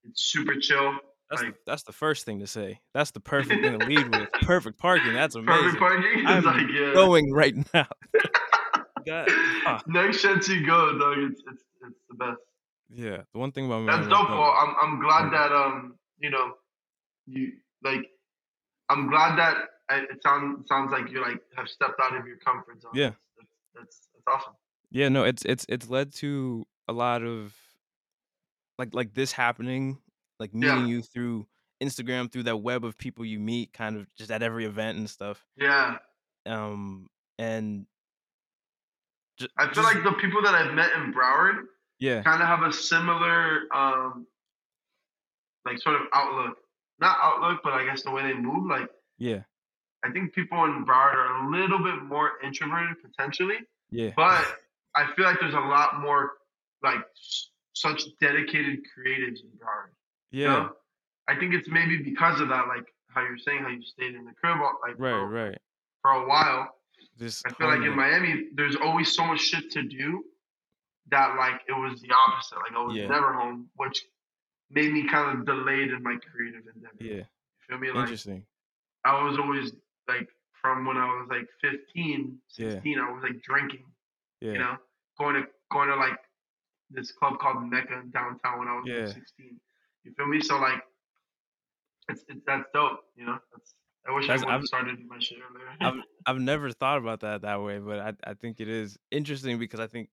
[0.04, 0.94] It's super chill.
[1.30, 2.80] that's Like- the, that's the first thing to say.
[2.94, 4.32] That's the perfect thing to lead with.
[4.44, 5.14] Perfect parking.
[5.14, 5.64] That's amazing.
[5.64, 6.20] Perfect parking.
[6.20, 6.94] It's I'm like yeah.
[6.94, 7.88] Going right now.
[9.08, 9.28] That-
[9.68, 9.82] ah.
[9.88, 11.18] Next chance you go, dog.
[11.32, 12.40] It's it's it's the best.
[12.90, 14.30] Yeah, the one thing about That's dope.
[14.30, 16.54] Well, I'm I'm glad that um you know
[17.28, 18.06] you like
[18.90, 19.58] I'm glad that
[19.90, 22.92] it sounds sounds like you like have stepped out of your comfort zone.
[22.94, 23.12] Yeah.
[23.38, 24.54] that's that's, that's awesome.
[24.92, 27.54] Yeah, no, it's it's it's led to a lot of
[28.78, 29.98] like like this happening,
[30.40, 30.76] like Yeah.
[30.76, 31.48] meeting you through
[31.84, 35.10] Instagram, through that web of people you meet, kind of just at every event and
[35.10, 35.46] stuff.
[35.58, 35.98] Yeah,
[36.46, 37.86] Um, and
[39.38, 41.64] ju- I feel just- like the people that I've met in Broward
[42.00, 44.26] yeah, kind of have a similar um
[45.66, 46.58] like sort of outlook,
[47.00, 48.68] not outlook, but I guess the way they move.
[48.70, 49.42] Like yeah,
[50.04, 53.58] I think people in Broward are a little bit more introverted potentially.
[53.92, 54.44] yeah, but
[54.96, 56.34] I feel like there's a lot more
[56.84, 57.00] like
[57.74, 59.92] such dedicated creatives in Broward.
[60.32, 60.70] you yeah, know?
[61.28, 64.26] I think it's maybe because of that, like how you're saying how you stayed in
[64.26, 65.58] the crib all- like right, for, right.
[66.02, 66.70] for a while.
[67.18, 70.24] Just I feel like in Miami, there's always so much shit to do
[71.12, 72.58] that like it was the opposite.
[72.58, 73.08] Like I was Yeah.
[73.08, 74.04] never home, which
[74.72, 76.96] made me kind of delayed in my creative endeavor.
[77.00, 77.26] yeah, You
[77.70, 77.88] feel me?
[77.90, 78.46] Like interesting.
[79.04, 79.72] I was always
[80.08, 80.28] like
[80.62, 82.70] from when I was like 15, Yeah.
[82.72, 83.86] 16, I was like drinking.
[84.42, 84.76] Yeah, you know,
[85.20, 86.18] going to going to like
[86.92, 89.08] this club called Mecca in downtown when I was like, Yeah.
[89.08, 89.60] 16.
[90.04, 90.42] You feel me?
[90.42, 90.82] So like,
[92.10, 93.00] it's, it's that's dope.
[93.16, 93.74] You know, that's
[94.08, 95.68] I wish That's- I would have started my shit earlier.
[95.82, 96.04] I've
[96.36, 99.80] I've never thought about that that way, but I I think it is interesting because
[99.80, 100.10] I think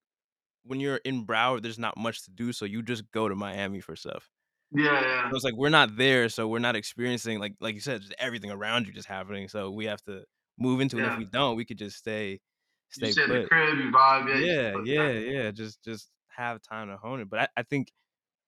[0.63, 3.81] when you're in Broward, there's not much to do, so you just go to Miami
[3.81, 4.29] for stuff.
[4.73, 7.81] Yeah, yeah, So it's like we're not there, so we're not experiencing like like you
[7.81, 9.47] said, just everything around you just happening.
[9.47, 10.23] So we have to
[10.57, 11.05] move into it.
[11.05, 12.39] If we don't, we could just stay
[12.89, 15.51] stay you the crib, you vibe, yeah, Yeah, yeah, yeah.
[15.51, 17.29] Just just have time to hone it.
[17.29, 17.91] But I, I think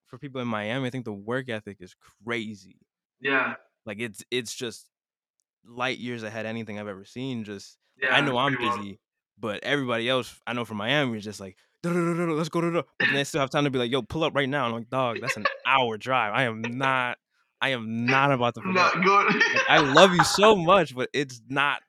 [0.08, 2.78] for people in Miami, I think the work ethic is crazy.
[3.20, 4.88] yeah, Like it's it's just
[5.66, 7.44] light years ahead anything I've ever seen.
[7.44, 8.14] Just yeah.
[8.16, 8.78] I know I'm pretty well.
[8.78, 9.00] busy,
[9.40, 12.72] but everybody else I know from Miami is just like, "Da-da-da-da-da, let's go to.
[12.72, 14.66] But then they still have time to be like, yo, pull up right now.
[14.66, 16.34] I'm like, dog, that's an hour drive.
[16.34, 17.18] I am not,
[17.62, 18.62] I am not about to.
[18.62, 18.96] Pull up.
[18.96, 19.36] not good.
[19.54, 21.82] Like, I love you so much, but it's not.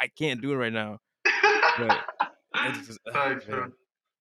[0.00, 0.98] I can't do it right now.
[1.78, 1.98] but
[2.66, 2.98] It's just,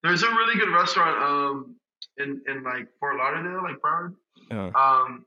[0.03, 1.75] There's a really good restaurant um
[2.17, 4.15] in in like Fort Lauderdale, like Broward.
[4.51, 5.25] Uh, Um,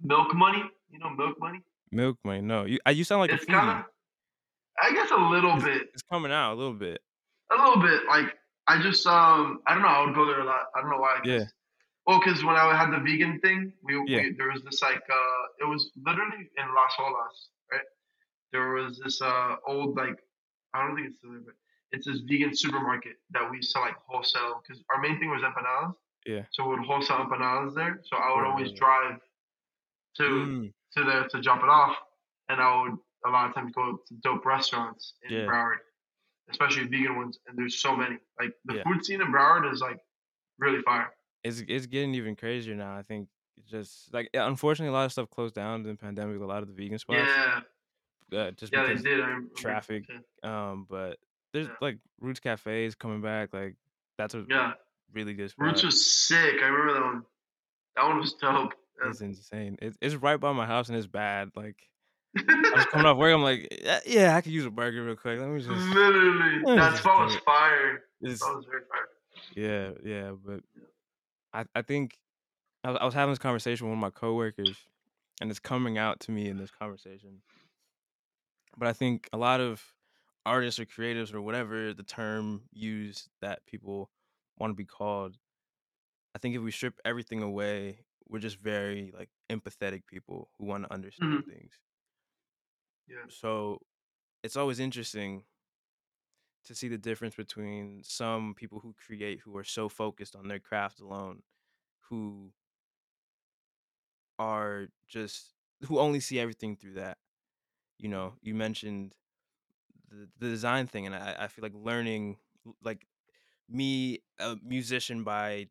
[0.00, 0.62] Milk Money.
[0.90, 1.60] You know Milk Money.
[1.90, 2.40] milk money.
[2.40, 2.78] No, you.
[2.88, 3.54] You sound like it's a foodie.
[3.58, 3.84] kind of,
[4.80, 5.88] I guess, a little It's, bit.
[5.92, 7.00] it's coming out a little bit.
[7.52, 8.02] A little bit.
[8.08, 8.34] Like
[8.68, 9.88] I just um I don't know.
[9.88, 10.66] I would go there a lot.
[10.76, 11.20] I don't know why.
[11.24, 11.44] Yeah.
[12.06, 14.18] Oh, because when I had the vegan thing, we, Yeah.
[14.22, 17.36] we there was this like uh it was literally in Las Olas,
[17.72, 17.88] right?
[18.52, 20.18] There was this uh old like
[20.74, 21.54] I don't think it's still there, but
[21.92, 25.42] it's this vegan supermarket that we used to like wholesale because our main thing was
[25.42, 25.94] empanadas.
[26.26, 26.42] Yeah.
[26.50, 28.00] So we would wholesale empanadas there.
[28.04, 28.76] So I would Right, always right.
[28.76, 29.20] drive
[30.16, 31.96] to Mm, to there to drop it off,
[32.48, 35.46] and I would a lot of times go to dope restaurants in Yeah.
[35.46, 35.78] Broward,
[36.50, 37.38] especially vegan ones.
[37.46, 38.18] And there's so many.
[38.40, 38.82] Like the Yeah.
[38.84, 40.00] food scene in Broward is like
[40.58, 41.12] really fire.
[41.44, 42.96] it's it's getting even crazier now.
[42.96, 43.28] I think
[43.70, 46.40] just like unfortunately a lot of stuff closed down in the pandemic.
[46.40, 47.28] A lot of the vegan spots,
[48.30, 49.54] Yeah, uh, just yeah, they did.
[49.56, 50.04] Traffic.
[50.08, 50.70] Yeah.
[50.70, 51.18] Um, but
[51.52, 51.74] there's Yeah.
[51.80, 53.52] like Roots Cafes coming back.
[53.52, 53.76] Like
[54.16, 54.74] that's a Yeah.
[55.12, 55.66] really good spot.
[55.66, 56.62] Roots was sick.
[56.62, 57.24] I remember that one.
[57.96, 58.74] That one was dope.
[59.04, 59.78] It's insane.
[59.80, 61.50] It's it's right by my house and it's bad.
[61.54, 61.76] Like
[62.72, 63.68] I was coming off work, I'm like,
[64.06, 65.38] "Yeah, I could use a burger real quick.
[65.38, 68.04] Let me just Literally, me that spot was it." fire.
[68.20, 69.08] That was very fire.
[69.56, 70.60] yeah, yeah, but
[71.52, 72.18] I I think
[72.84, 74.86] I was I was having this conversation with one of my coworkers,
[75.40, 77.42] and it's coming out to me in this conversation.
[78.76, 79.94] But I think a lot of
[80.46, 84.10] artists or creatives or whatever the term used that people
[84.58, 85.38] wanna be called,
[86.34, 90.88] I think if we strip everything away, we're just very, like, empathetic people who wanna
[90.90, 91.44] understand Mhm.
[91.46, 91.78] things.
[93.08, 93.26] Yeah.
[93.28, 93.82] So,
[94.42, 95.46] it's always interesting
[96.64, 100.58] to see the difference between some people who create who are so focused on their
[100.60, 101.42] craft alone,
[102.10, 102.52] who
[104.38, 105.54] are just
[105.86, 107.18] who only see everything through that.
[107.98, 109.14] You know, you mentioned
[110.08, 112.38] the, the design thing, and I, I feel like learning,
[112.82, 113.06] like
[113.68, 115.68] me, a musician by,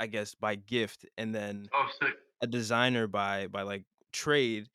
[0.00, 1.88] I guess, by gift, and then Oh,
[2.42, 4.70] a designer by by like trade,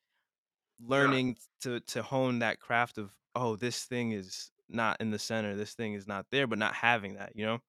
[0.95, 1.17] Yeah.
[1.17, 5.55] learning to to hone that craft of oh, this thing is not in the center,
[5.55, 7.59] this thing is not there, but not having that, you know.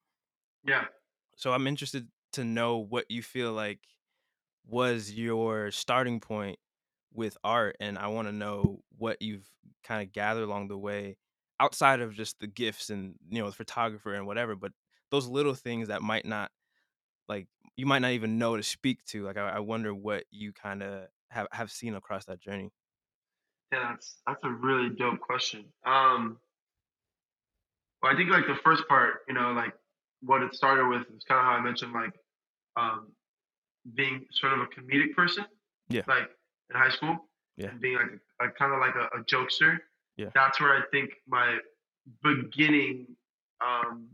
[0.65, 0.89] Yeah.
[1.37, 3.81] So I'm interested to know what you feel like
[4.67, 6.59] was your starting point
[7.13, 9.49] with art, and I wanna know what you've
[9.85, 11.19] kinda gathered along the way
[11.61, 14.73] outside of just the gifts and, you know, the photographer and whatever, but
[15.11, 16.53] those little things that might not
[17.29, 20.53] like, you might not even know to speak to, like, I I wonder what you
[20.55, 22.73] kinda have have seen across that journey.
[23.73, 25.65] Yeah, that's that's a really dope question.
[25.85, 26.39] Um,
[28.03, 29.75] well, I think like the first part, you know, like
[30.23, 32.13] what it started with is kind of how I mentioned, like
[32.77, 33.09] um,
[33.95, 35.45] being sort of a comedic person,
[35.89, 36.29] Yeah, like
[36.73, 39.79] in high school, yeah, being like a, a kind of like a, a jokester.
[40.17, 41.59] yeah, That's where I think my
[42.23, 43.07] beginning
[43.65, 44.07] um,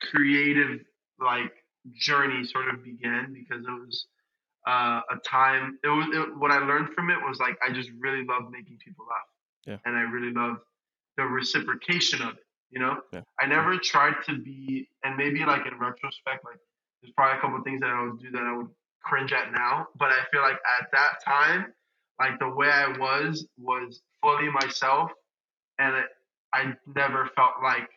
[0.00, 0.80] creative
[1.20, 1.52] like
[1.94, 4.06] journey sort of began because it was
[4.66, 5.78] uh, a time.
[5.84, 8.78] It was it, what I learned from it was like I just really love making
[8.84, 9.28] people laugh,
[9.66, 10.60] yeah, and I really loved
[11.16, 12.44] the reciprocation of it.
[12.70, 16.58] You know, yeah, I yeah, never tried to be, and maybe like in retrospect, like
[17.00, 18.68] there's probably a couple of things that I would do that I would
[19.02, 21.72] cringe at now, but I feel like at that time,
[22.18, 25.12] like the way I was was fully myself,
[25.78, 26.06] and it,
[26.52, 27.88] I never felt like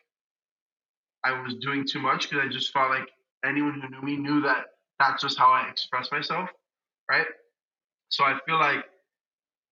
[1.24, 3.08] I was doing too much because I just felt like
[3.44, 4.66] anyone who knew me knew that
[5.00, 6.50] that's just how I express myself,
[7.10, 7.26] right?
[8.08, 8.84] So I feel like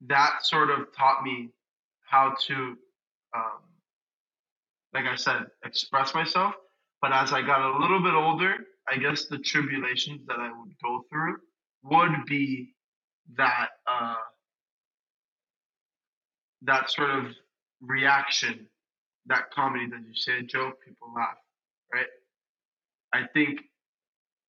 [0.07, 1.51] that sort of taught me
[2.05, 2.55] how to,
[3.35, 3.61] um,
[4.93, 6.55] like I said, express myself.
[7.01, 8.57] But as I got a little bit older,
[8.89, 11.37] I guess the tribulations that I would go through
[11.85, 12.75] would be
[13.37, 14.15] that uh,
[16.63, 17.27] that sort of
[17.81, 18.67] reaction,
[19.27, 21.37] that comedy that you say a joke, people laugh,
[21.95, 22.07] right?
[23.13, 23.61] I think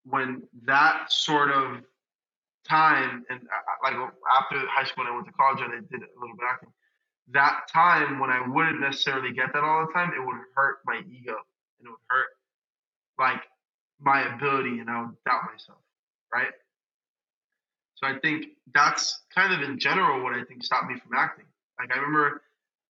[0.04, 1.82] when that sort of
[2.68, 3.94] time and uh, like
[4.38, 6.50] after high school and I went to college and I did a little bit of
[6.52, 6.72] acting,
[7.32, 11.00] that time when I wouldn't necessarily get that all the time, it would hurt my
[11.10, 11.36] ego
[11.78, 12.28] and it would hurt
[13.18, 13.42] like
[14.00, 15.78] my ability and I would doubt myself,
[16.32, 16.52] right?
[17.96, 21.46] So I think that's kind of in general what I think stopped me from acting.
[21.78, 22.42] Like I remember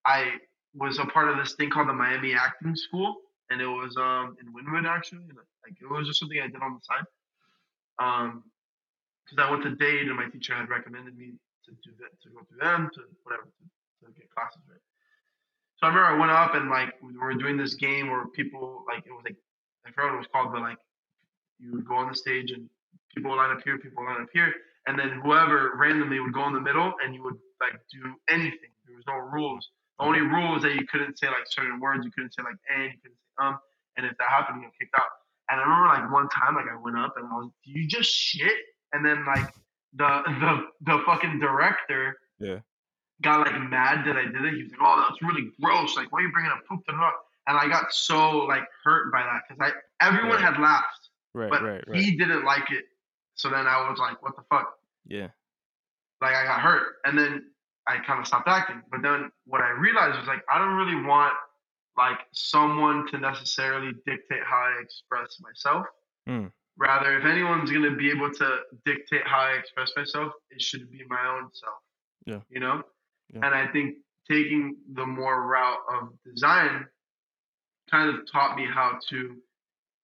[0.05, 0.33] I
[0.75, 3.17] was a part of this thing called the Miami Acting School,
[3.51, 5.25] and it was um in Wynwood actually.
[5.29, 7.07] And like it was just something I did on the side.
[7.99, 8.45] Um,
[9.29, 12.29] because I went to Dade and my teacher had recommended me to do that to
[12.31, 14.81] go through them to whatever to, to get classes right.
[15.77, 18.85] So I remember I went up and like we were doing this game where people
[18.89, 19.37] like it was like
[19.87, 20.79] I forgot what it was called, but like
[21.59, 22.69] you would go on the stage and
[23.15, 24.53] people would line up here, people would line up here,
[24.87, 28.73] and then whoever randomly would go in the middle and you would like do anything.
[28.87, 29.69] There was no rules.
[29.99, 32.59] The only rule is that you couldn't say like certain words, you couldn't say like
[32.73, 33.59] and, you couldn't say um,
[33.97, 35.11] and if that happened, you got kicked out.
[35.51, 37.87] And I remember like one time like I went up and I was, do you
[37.87, 38.57] just shit?
[38.93, 39.47] And then like
[39.95, 42.61] the the the fucking director yeah,
[43.23, 44.55] got like mad that I did it.
[44.55, 45.97] He was like, "Oh, that's really gross.
[45.97, 49.43] Like, why are you bringing up poop?" And I got so like hurt by that
[49.49, 52.85] because I everyone right, had laughed, right, but right, right, he didn't like it.
[53.35, 54.75] So then I was like, "What the fuck?"
[55.07, 55.29] yeah,
[56.21, 57.45] Like I got hurt, and then
[57.87, 58.83] I kind of stopped acting.
[58.91, 61.33] But then what I realized was like, I don't really want
[61.97, 65.87] like someone to necessarily dictate how I express myself.
[66.29, 70.91] mm, Rather, if anyone's gonna be able to dictate how I express myself, it should
[70.91, 71.79] be my own self.
[72.27, 72.83] yeah, You know.
[73.35, 73.97] yeah, And I think
[74.31, 76.87] taking the more route of design
[77.91, 79.37] kind of taught me how to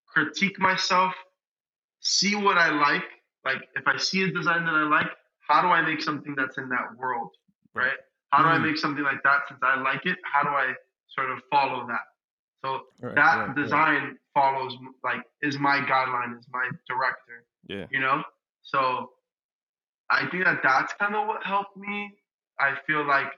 [0.07, 1.15] critique myself,
[2.01, 3.05] see what I like.
[3.45, 5.11] Like if I see a design that I like,
[5.47, 7.31] how do I make something that's in that world,
[7.75, 7.99] right?
[8.31, 10.19] How do I mm, make something like that since I like it?
[10.25, 10.73] How do I
[11.09, 12.01] sort of follow that?
[12.65, 17.87] So right, that right, right, design follows like is my guideline, is my director, yeah,
[17.91, 18.23] you know?
[18.63, 19.11] So
[20.11, 22.15] I think that that's kind of what helped me
[22.59, 23.33] I feel like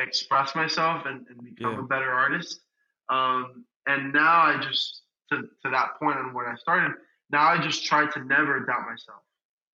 [0.00, 1.80] express myself and, and become Yeah.
[1.80, 2.60] a better artist.
[3.08, 6.92] Um, and now I just to to that point on when I started.
[7.30, 9.22] Now I just try to never doubt myself.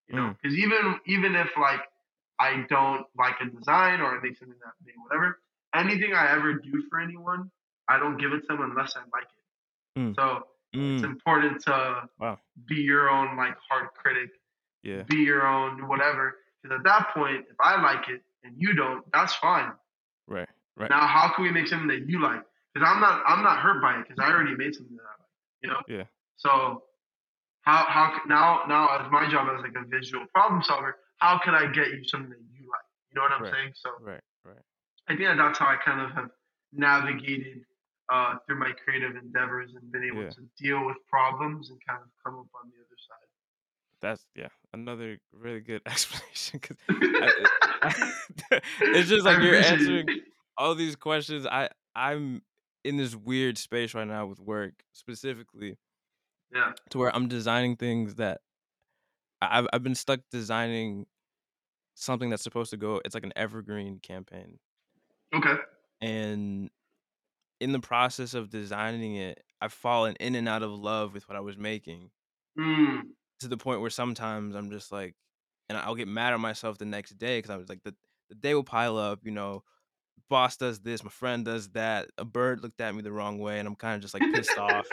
[0.08, 0.36] You know, Mm.
[0.42, 1.82] because even even if like
[2.38, 5.40] I don't like a design or I make something that big, whatever,
[5.74, 7.50] anything I ever do for anyone,
[7.88, 9.28] I don't give it to them unless I like
[9.96, 10.00] it.
[10.00, 10.14] Mm.
[10.14, 11.04] So it's Mm.
[11.04, 12.38] important to Wow.
[12.66, 14.30] be your own like hard critic,
[14.82, 15.02] Yeah.
[15.04, 16.38] be your own whatever.
[16.62, 19.72] Because at that point, if I like it and you don't, that's fine.
[20.26, 20.48] Right.
[20.76, 20.90] Right.
[20.90, 22.42] Now, how can we make something that you like?
[22.74, 25.14] Because I'm not, I'm not hurt by it because I already made something that I
[25.18, 25.28] like.
[25.62, 25.82] You know.
[25.88, 26.04] Yeah.
[26.36, 26.84] So,
[27.62, 31.54] how how now now as my job as like a visual problem solver, how can
[31.54, 32.84] I get you something that you like?
[33.10, 33.52] You know what I'm Right.
[33.52, 33.72] saying?
[33.74, 34.20] So Right.
[34.44, 34.62] Right.
[35.08, 36.30] I think that that's how I kind of have
[36.72, 37.64] navigated
[38.10, 40.30] uh, through my creative endeavors and been able Yeah.
[40.30, 43.28] to deal with problems and kind of come up on the other side.
[44.00, 44.48] That's yeah.
[44.72, 46.76] Another really good explanation because
[48.80, 50.22] it's just I like you're answering it.
[50.56, 51.46] all these questions.
[51.46, 52.42] I I'm
[52.84, 55.76] in this weird space right now with work specifically
[56.54, 56.72] Yeah.
[56.90, 58.40] to where I'm designing things that
[59.42, 61.06] I've I've been stuck designing
[61.94, 63.00] something that's supposed to go.
[63.04, 64.58] It's like an evergreen campaign,
[65.34, 65.56] Okay.
[66.00, 66.70] and
[67.60, 71.36] in the process of designing it, I've fallen in and out of love with what
[71.36, 72.10] I was making
[72.56, 73.14] Mm.
[73.40, 75.14] to the point where sometimes I'm just like,
[75.68, 77.94] and I'll get mad at myself the next day because I was like, the
[78.28, 79.20] the day will pile up.
[79.24, 79.62] You know,
[80.30, 83.58] boss does this, my friend does that, a bird looked at me the wrong way,
[83.58, 84.88] and I'm kind of just like pissed off.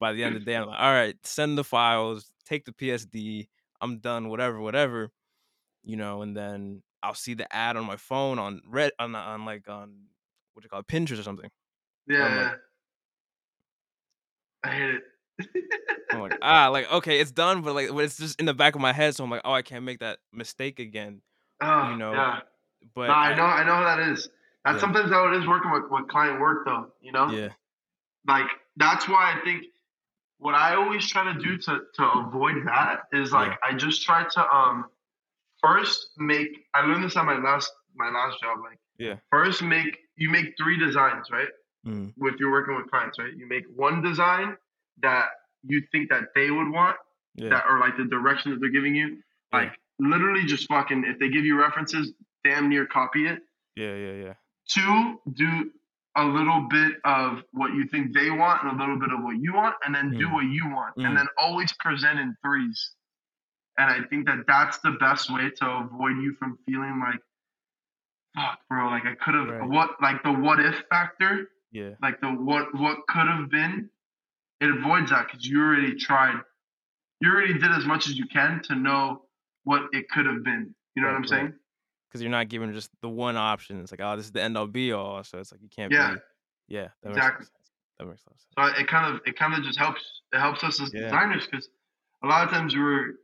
[0.00, 2.72] By the end of the day, I'm like, all right, send the files, take the
[2.72, 3.48] PSD,
[3.80, 5.10] I'm done, whatever, whatever,
[5.84, 9.44] you know, and then I'll see the ad on my phone on red on on
[9.44, 10.06] like on
[10.54, 11.50] what do you call it, Pinterest or something.
[12.08, 12.42] Yeah.
[12.50, 12.58] Like-
[14.62, 15.02] I hate it.
[16.10, 18.74] I'm like, ah, like okay, it's done, but like, but it's just in the back
[18.74, 21.20] of my head, so I'm like, oh, I can't make that mistake again.
[21.60, 22.40] oh, you know, Yeah.
[22.94, 23.42] But no, I know.
[23.44, 24.28] I know how that is.
[24.64, 24.80] That's Yeah.
[24.80, 26.92] sometimes how it is working with, with client work, though.
[27.02, 27.28] You know.
[27.30, 27.48] yeah,
[28.26, 28.46] like
[28.76, 29.64] that's why I think
[30.38, 33.56] what I always try to do to to avoid that is like Yeah.
[33.70, 34.86] I just try to um
[35.60, 39.16] first make I learned this at my last my last job like Yeah.
[39.30, 41.48] first make you make three designs right
[41.84, 44.56] mm, if you're working with clients right you make one design
[45.02, 45.26] that
[45.62, 46.96] you think that they would want
[47.36, 49.08] yeah, that or like the direction that they're giving you
[49.52, 49.58] Yeah.
[49.60, 52.12] like literally just fucking if they give you references
[52.44, 53.40] damn near copy it
[53.76, 54.34] yeah, yeah, yeah,
[54.68, 55.70] Two, do
[56.16, 59.36] a little bit of what you think they want and a little bit of what
[59.36, 60.32] you want, and then do Mm.
[60.32, 61.06] what you want, Mm.
[61.06, 62.94] and then always present in threes.
[63.78, 67.18] And I think that that's the best way to avoid you from feeling like,
[68.36, 69.68] fuck, bro, like I could have Right.
[69.68, 73.90] what, like the what if factor, yeah, like the what what could have been.
[74.60, 76.40] It avoids that because you already tried,
[77.20, 79.26] you already did as much as you can to know
[79.64, 80.74] what it could have been.
[80.94, 81.28] You know what I'm right.
[81.28, 81.54] saying?
[82.08, 83.80] because you're not given just the one option.
[83.80, 85.24] It's like, oh, this is the end all be all.
[85.24, 86.14] So it's like you can't Yeah.
[86.14, 86.20] be.
[86.68, 87.46] Yeah, that makes Exactly.
[87.98, 88.76] That makes a lot of sense.
[88.76, 90.00] So it kind of it kind of just helps
[90.32, 91.00] it helps us as Yeah.
[91.02, 91.68] designers because
[92.22, 93.14] a lot of times we're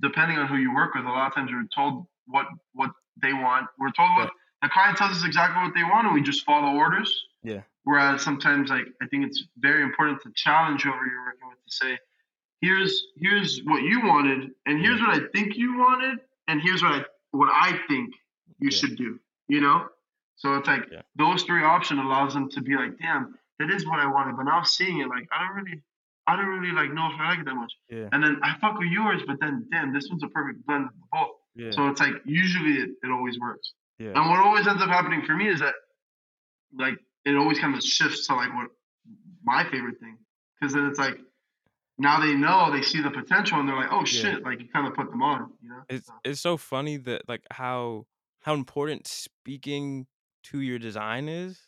[0.00, 2.90] depending on who you work with, a lot of times we're told what what
[3.20, 3.66] they want.
[3.78, 4.30] We're told what Right.
[4.62, 7.26] The client tells us exactly what they want, and we just follow orders.
[7.42, 7.62] Yeah.
[7.84, 11.72] Whereas sometimes, like I think it's very important to challenge whoever you're working with to
[11.72, 11.98] say,
[12.60, 16.92] here's here's what you wanted, and here's what I think you wanted, and here's what
[16.92, 18.14] I what I think
[18.58, 18.76] you Yeah.
[18.76, 19.20] should do.
[19.48, 19.88] You know.
[20.36, 21.02] So it's like Yeah.
[21.16, 24.36] those three option allows them to be like, damn, that is what I wanted.
[24.36, 25.80] But now seeing it, like I don't really,
[26.26, 27.72] I don't really like know if I like it that much.
[27.88, 30.86] Yeah, And then I fuck with yours, but then damn, this one's a perfect blend
[30.86, 31.36] of both.
[31.54, 33.72] yeah, So it's like usually it, it always works.
[33.98, 35.74] Yeah, And what always ends up happening for me is that
[36.78, 36.94] like
[37.24, 38.68] it always kind of shifts to like what
[39.42, 40.18] my favorite thing.
[40.60, 41.18] Because then it's like
[41.98, 44.86] now they know they see the potential and they're like, oh shit, like you kind
[44.86, 45.82] of put them on, you know?
[45.88, 48.06] It's So, it's so funny that like how
[48.40, 50.06] how important speaking
[50.44, 51.66] to your design is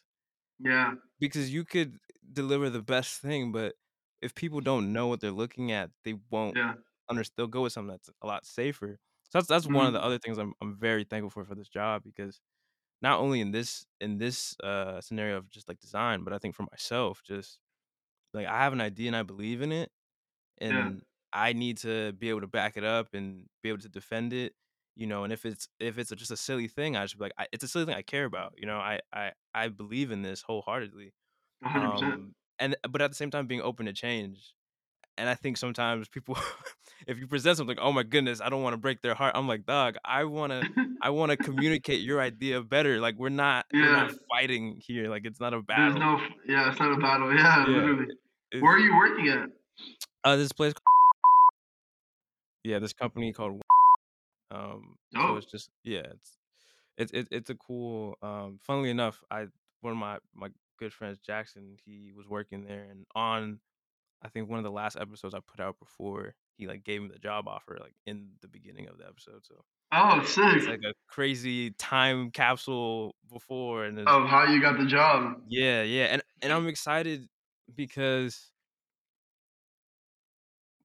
[0.61, 1.99] yeah, because you could
[2.33, 3.75] deliver the best thing, but
[4.21, 6.75] if people don't know what they're looking at, they won't yeah,
[7.09, 7.35] understand.
[7.37, 8.99] They'll go with something that's a lot safer.
[9.31, 10.05] So that's that's one of the Mhm.
[10.05, 12.41] other things I'm I'm very thankful for for this job because
[13.03, 16.55] not only in this in this uh scenario of just like design, but I think
[16.57, 17.61] for myself, just
[18.35, 19.91] like I have an idea and I believe in it,
[20.69, 21.03] yeah, and
[21.33, 24.55] I need to be able to back it up and be able to defend it.
[24.97, 27.33] You know, and if it's if it's just a silly thing, I should be like,
[27.39, 28.55] I, it's a silly thing I care about.
[28.59, 31.13] You know, I I I believe in this wholeheartedly.
[31.61, 32.21] 100%.
[32.21, 34.55] Um, and but at the same time, being open to change.
[35.19, 36.37] And I think sometimes people,
[37.07, 39.33] if you present something, oh my goodness, I don't want to break their heart.
[39.35, 40.63] I'm like, dog, I want to
[41.03, 43.01] I want to communicate your idea better.
[43.01, 44.17] Like we're not we're not Yeah.
[44.31, 45.09] fighting here.
[45.11, 45.95] Like it's not a battle.
[45.99, 47.35] There's no, yeah, it's not a battle.
[47.35, 48.05] Yeah, Yeah, literally.
[48.53, 49.49] It's- Where are you working at?
[50.25, 50.73] Uh, this place.
[52.65, 53.61] Yeah, this company called.
[54.51, 56.37] Um, so it's just yeah, it's
[56.97, 59.49] It's it's it's a cool, um funnily enough, I
[59.83, 60.49] one of my my
[60.79, 63.61] good friends, Jackson, he was working there, and on
[64.23, 67.09] I think one of the last episodes I put out before he, like, gave me
[67.09, 70.63] the job offer, like, in the beginning of the episode, so Oh, it's sick.
[70.67, 75.43] like a crazy time capsule before and Of how you got the job.
[75.47, 77.29] Yeah, yeah, and and I'm excited
[77.75, 78.51] because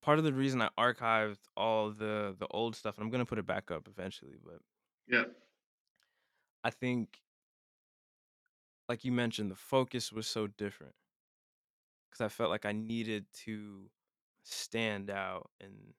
[0.02, 3.40] part of the reason I archived all the the old stuff and I'm gonna put
[3.40, 4.60] it back up eventually, but
[5.08, 5.26] Yeah.
[6.64, 7.24] I think
[8.90, 10.96] like you mentioned, the focus was so different.
[12.14, 13.90] 'Cause I felt like I needed to
[14.44, 15.96] stand out and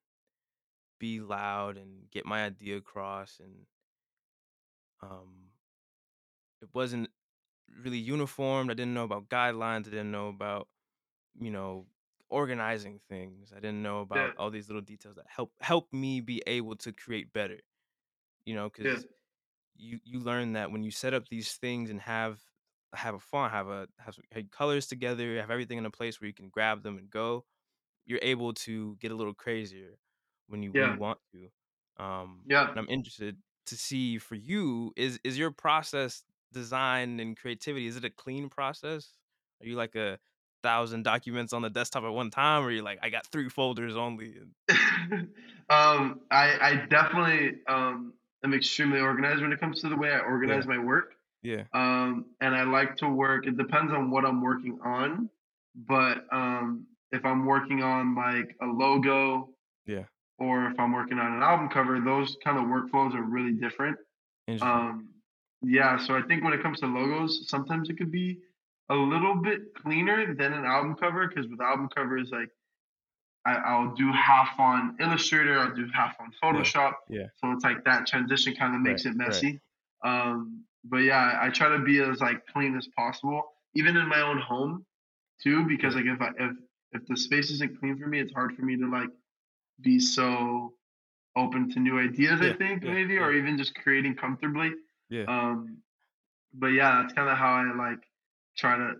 [1.00, 3.66] be loud and get my idea across and
[5.02, 5.50] um
[6.62, 7.10] it wasn't
[7.68, 8.70] really uniformed.
[8.70, 9.82] I didn't know about guidelines.
[9.88, 10.68] I didn't know about,
[11.40, 11.88] you know,
[12.30, 13.52] organizing things.
[13.52, 14.30] I didn't know Yeah.
[14.30, 17.60] about all these little details that help help me be able to create better.
[18.46, 18.98] You know, Yeah.
[18.98, 19.06] 'cause
[19.76, 22.42] you you learn that when you set up these things and have
[22.96, 26.20] have a font, have a have some have colors together, have everything in a place
[26.20, 27.46] where you can grab them and go,
[28.06, 29.98] you're able to get a little crazier
[30.48, 31.50] when you when you want to.
[32.02, 32.74] Um, Yeah.
[32.74, 37.96] and I'm interested to see for you, is is your process design and creativity, is
[37.96, 39.18] it a clean process?
[39.62, 40.18] Are you like a
[40.62, 43.96] 1,000 documents on the desktop at one time, or you're like, "I got 3 folders
[43.96, 44.38] only,"
[45.70, 48.12] Um, I I definitely, um,
[48.44, 50.60] am extremely organized when it comes to the way I Yeah.
[50.60, 51.13] organize my work.
[51.44, 51.66] Yeah.
[51.72, 55.30] Um, and I like to work it depends on what I'm working on,
[55.74, 59.54] but, um, if I'm working on, like, a logo
[59.86, 60.06] Yeah.
[60.38, 63.98] or if I'm working on an album cover, those kind of workflows are really different.
[64.60, 65.10] Um,
[65.62, 68.42] yeah, so I think when it comes to logos, sometimes it could be
[68.90, 72.50] a little bit cleaner than an album cover because with album covers, like,
[73.46, 77.28] I I'll do half on Illustrator, I'll do half on Photoshop, Yeah.
[77.36, 79.02] so it's like that transition kinda Right.
[79.02, 79.46] makes it Right.
[79.46, 79.60] messy.
[80.04, 83.42] Um, but yeah, I try to be as, like, clean as possible,
[83.74, 84.86] even in my own home
[85.42, 86.52] too, because, like, if I if
[86.92, 89.10] if the space isn't clean for me, it's hard for me to, like,
[89.82, 90.76] be so
[91.36, 92.88] open to new ideas, I think, Yeah.
[92.88, 93.24] maybe, Yeah.
[93.24, 94.72] or even just creating comfortably.
[95.10, 95.26] Yeah.
[95.28, 95.82] Um,
[96.54, 98.00] but yeah, that's kinda how I, like,
[98.56, 98.94] try to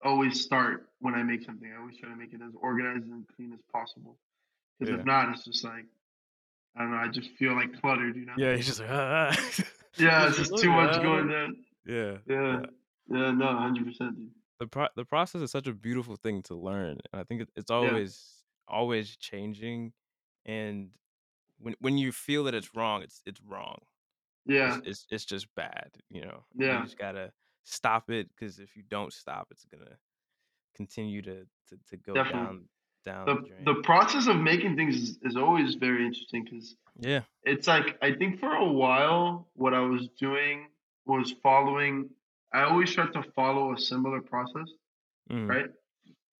[0.00, 1.70] always start when I make something.
[1.72, 4.18] I always try to make it as organized and clean as possible,
[4.78, 5.04] 'cause if Yeah.
[5.04, 5.86] not, it's just like
[6.76, 8.36] I don't know, I just feel, like, cluttered, you know?
[8.36, 9.64] Yeah, he's just like, "Ah, ah."
[9.98, 11.64] Yeah, it's just just too much "Ah, going don't" down.
[11.86, 12.18] Yeah.
[12.26, 12.60] Yeah.
[12.60, 12.66] Yeah.
[13.08, 14.34] Yeah, no, 100%, dude.
[14.60, 17.50] The pro the process is such a beautiful thing to learn, and I think it
[17.56, 17.98] it's Yeah.
[17.98, 19.92] always always changing,
[20.44, 20.92] and
[21.58, 23.78] when when you feel that it's wrong, it's it's wrong.
[24.46, 24.80] Yeah.
[24.84, 26.44] it's it's just bad, you know?
[26.54, 26.78] Yeah.
[26.78, 27.32] You just gotta
[27.64, 29.98] stop it because if you don't stop, it's gonna
[30.74, 32.22] continue to to to go Definitely.
[32.22, 32.68] down
[33.04, 33.34] down the
[33.64, 37.22] The the process of making things is is always very interesting because Yeah.
[37.44, 40.68] it's like I think for a while, what I was doing
[41.06, 42.10] was following
[42.54, 44.68] I always tried to follow a similar process,
[45.30, 45.48] Mhm.
[45.48, 45.70] right?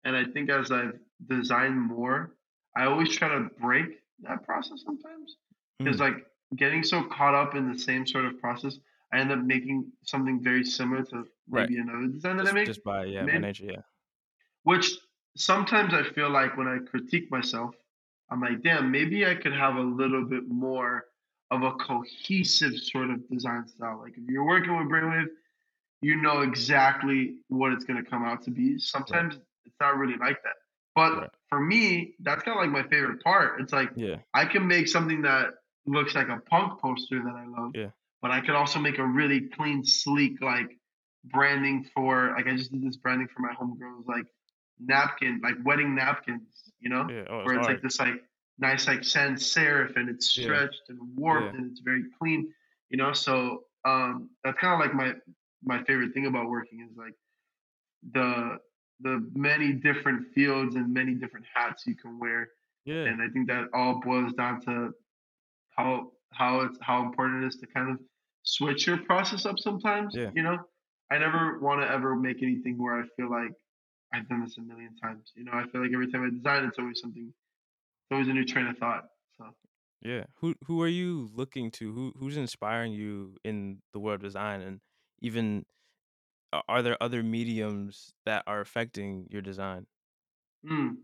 [0.04, 2.36] And I think as I've designed more,
[2.76, 3.88] I always try to break
[4.20, 5.36] that process sometimes,
[5.82, 6.00] 'cause, Mm.
[6.00, 8.78] like, getting so caught up in the same sort of process,
[9.12, 11.16] I end up making something very similar to
[11.48, 11.68] Right.
[11.70, 13.82] maybe another design that I Just make just by yeah, by made nature, yeah.
[14.64, 14.86] which
[15.36, 17.74] sometimes I feel like when I critique myself,
[18.30, 21.06] I'm like, "Damn, maybe I could have a little bit more
[21.50, 25.28] of a cohesive sort of design style." Like, if you're working with Brainwave,
[26.02, 28.78] you know exactly what it's gonna come out to be.
[29.08, 29.26] Right.
[29.26, 30.56] Sometimes it's not really like that.
[30.94, 31.30] But Right.
[31.48, 33.60] for me, that's kinda like my favorite part.
[33.60, 34.22] It's like Yeah.
[34.34, 35.54] I can make something that
[35.86, 37.92] looks like a punk poster that I love, Yeah.
[38.22, 40.78] but I could also make a really clean, sleek, like,
[41.24, 44.26] branding for like, I just did this branding for my homegirl's, like,
[44.86, 47.04] napkin like, wedding napkins, you know?
[47.08, 47.24] Yeah.
[47.28, 48.22] Oh, it's Where it's like this, like,
[48.58, 50.62] nice, like, sans serif, and it's Yeah.
[50.66, 51.56] stretched and warped, Yeah.
[51.56, 52.52] and it's very clean,
[52.90, 53.12] you know?
[53.12, 55.14] So, um, that's kinda like my
[55.64, 57.14] my favorite thing about working is, like,
[58.12, 58.58] the
[59.00, 62.50] the many different fields and many different hats you can wear,
[62.84, 63.12] Yeah.
[63.12, 64.92] and I think that all boils down to
[65.70, 68.00] how how it's how important it is to kind of
[68.44, 70.32] switch your process up sometimes, Yeah.
[70.32, 70.58] you know?
[71.10, 73.52] I never wanna ever make anything where I feel like
[74.12, 75.52] I've done this a million times, you know?
[75.54, 77.28] I feel like every time I design, it's always something
[77.84, 79.08] it's always a new train of thought,
[79.38, 79.54] so
[80.00, 80.24] Yeah.
[80.36, 81.92] Who who are you looking to?
[81.92, 84.60] Who who's inspiring you in the world of design?
[84.60, 84.80] And
[85.20, 85.64] even
[86.68, 89.86] are there other mediums that are affecting your design?
[90.64, 90.96] Mm.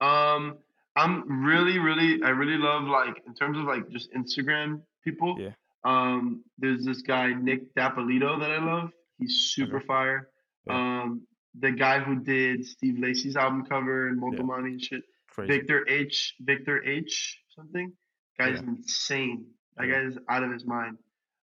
[0.00, 0.58] Um,
[0.96, 5.54] I'm really, really I really love, like, in terms of, like, just Instagram people, Yeah.
[5.84, 8.90] um, there's this guy, Nick Dapolito, that I love.
[9.18, 9.86] He's super Okay.
[9.86, 10.30] fire.
[10.66, 10.80] Yeah.
[11.02, 11.26] Um,
[11.58, 14.38] the guy who did Steve Lacy's album cover and Yeah.
[14.40, 15.52] Motomami and shit, Crazy.
[15.52, 17.92] Victor H Victor H something,
[18.38, 18.68] guy's Yeah.
[18.68, 19.46] insane.
[19.76, 19.94] That Yeah.
[19.94, 20.98] guy is out of his mind.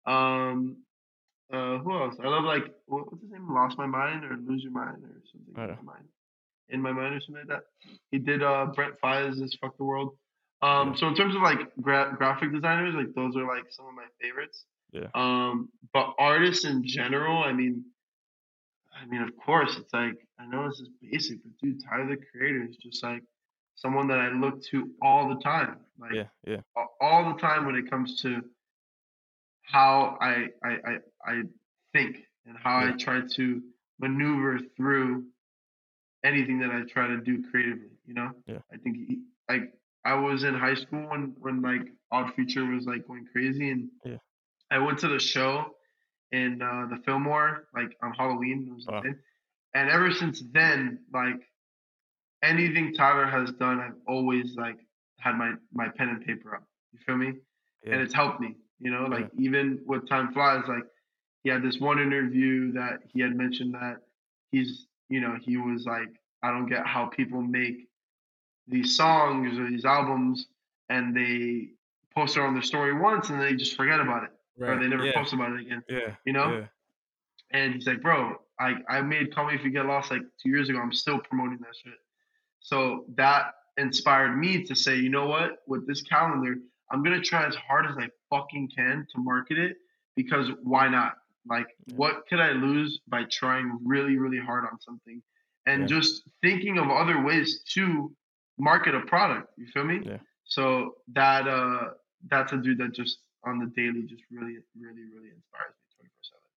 [0.06, 0.84] Um,
[1.52, 2.16] uh, who else?
[2.20, 3.52] I love like what, what's his name?
[3.52, 6.08] Lost My Mind or Lose Your Mind or something in my mind.
[6.68, 7.64] In my mind or something like that.
[8.10, 10.16] He did uh Brent Faiyaz's Fuck the World.
[10.62, 10.94] Um, Yeah.
[10.96, 14.06] so in terms of like gra- graphic designers, like those are like some of my
[14.20, 14.64] favorites.
[14.92, 15.08] Yeah.
[15.14, 17.84] Um, but artists in general, I mean,
[19.00, 22.16] I mean, of course, it's like I know this is basic, but dude, Tyler the
[22.16, 23.22] Creator is just like
[23.74, 26.60] someone that I look to all the time, like Yeah, yeah,
[27.00, 28.42] all the time when it comes to
[29.62, 30.96] how I I I,
[31.26, 31.42] I
[31.92, 33.62] think and how I try to
[33.98, 35.24] maneuver through
[36.24, 37.96] anything that I try to do creatively.
[38.06, 38.58] You know, Yeah.
[38.72, 39.72] I think he, like
[40.04, 43.88] I was in high school when when like Odd Future was like going crazy, and
[44.04, 44.18] Yeah.
[44.70, 45.74] I went to the show
[46.32, 48.78] in uh, the Fillmore like on Halloween.
[48.88, 49.02] Wow.
[49.74, 51.40] And ever since then, like
[52.42, 54.78] anything Tyler has done, I've always like
[55.18, 56.64] had my my pen and paper up.
[56.92, 57.34] You feel me?
[57.84, 58.56] yeah, And it's helped me.
[58.80, 60.84] You know, like even with time flies, like
[61.42, 63.98] he had this one interview that he had mentioned that
[64.50, 66.08] he's you know he was like
[66.42, 67.88] I don't get how people make
[68.66, 70.46] these songs or these albums
[70.88, 71.68] and they
[72.14, 75.06] post it on their story once and they just forget about it or they never
[75.06, 75.82] yeah, post about it again.
[75.88, 76.58] yeah, You know?
[76.58, 76.66] yeah,
[77.52, 80.50] And he's like, bro, I, I made Call Me If You Get Lost like two
[80.50, 80.78] years ago.
[80.78, 81.94] I'm still promoting that shit.
[82.60, 85.62] So that inspired me to say, you know what?
[85.66, 86.56] With this calendar,
[86.90, 89.76] I'm gonna try as hard as I fucking can to market it
[90.16, 91.14] because why not?
[91.48, 91.96] Like, Yeah.
[91.96, 95.22] what could I lose by trying really, really hard on something
[95.66, 95.86] and Yeah.
[95.86, 98.14] just thinking of other ways to
[98.58, 99.50] market a product?
[99.56, 100.00] You feel me?
[100.04, 100.18] Yeah.
[100.44, 101.92] So that uh,
[102.28, 106.10] that's a dude that just on the daily just really, really, really inspires me 24
[106.22, 106.50] seven.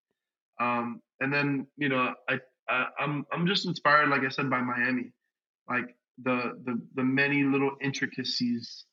[0.59, 4.61] Um, and then you know, I, I I'm I'm just inspired, like I said, by
[4.61, 5.11] Miami,
[5.69, 8.85] like the the the many little intricacies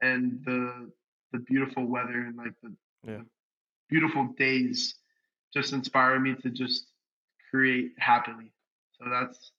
[0.00, 0.90] and the
[1.32, 2.72] the beautiful weather and like the,
[3.04, 3.18] Yeah.
[3.18, 3.26] the
[3.88, 4.94] beautiful days
[5.54, 6.86] just inspire me to just
[7.50, 8.52] create happily.
[8.98, 9.52] So that's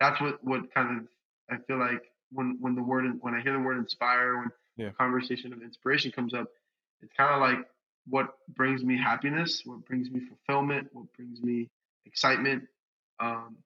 [0.00, 1.06] that's what what kind of
[1.50, 2.02] I feel like
[2.32, 4.90] when when the word when I hear the word inspire when Yeah.
[4.98, 6.48] conversation of inspiration comes up,
[7.04, 7.66] it's kind of like
[8.08, 11.68] what brings me happiness, what brings me fulfillment, what brings me
[12.06, 12.64] excitement.
[13.20, 13.56] Um,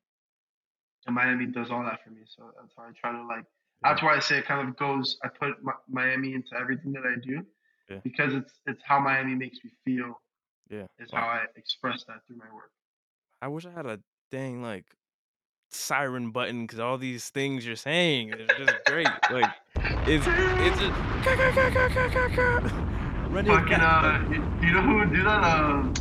[1.07, 2.20] and Miami does all that for me.
[2.26, 3.45] So that's why I try to like.
[3.82, 5.16] That's why I say it kind of goes.
[5.24, 7.47] I put Mi- Miami into everything that I do
[7.89, 7.99] Yeah.
[8.03, 10.20] because it's it's how Miami makes me feel.
[10.68, 10.86] yeah.
[10.99, 11.20] Is Wow.
[11.20, 12.72] how I express that through my work.
[13.41, 14.01] I wish I had a
[14.32, 14.84] dang like
[15.70, 19.07] siren button because all these things you're saying is just great.
[19.30, 19.49] Like
[20.09, 20.95] it's it's just
[23.37, 24.24] it Fucking uh,
[24.62, 25.45] you, know who would do that?
[25.45, 25.93] Uh,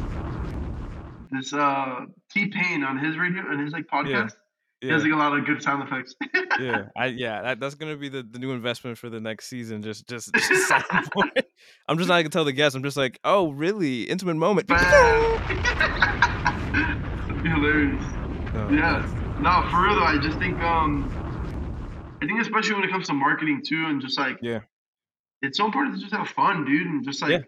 [1.31, 4.33] this uh T Pain on his radio and his like podcast.
[4.81, 6.13] He has like a lot of good sound effects.
[6.59, 7.41] yeah, I yeah.
[7.41, 9.81] That, that's gonna be the, the new investment for the next season.
[9.81, 10.71] Just just, just.
[11.87, 12.75] I'm just not gonna tell the guests.
[12.75, 14.03] I'm just like, oh really?
[14.03, 14.67] Intimate moment.
[14.67, 14.77] Bam.
[17.27, 18.03] That'd be hilarious.
[18.53, 19.13] No, Yeah.
[19.41, 21.09] No, for real though, I just think um
[22.21, 24.59] I think especially when it comes to marketing too and just like Yeah.
[25.41, 27.41] It's so important to just have fun, dude, and just like Yeah.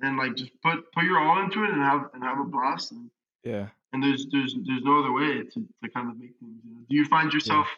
[0.00, 2.92] and like just put put your all into it and have and have a blast
[2.92, 3.10] and,
[3.42, 3.68] yeah.
[3.92, 6.60] and there's there's there's no other way to, to kind of make things.
[6.64, 6.80] You know?
[6.88, 7.68] Do you find yourself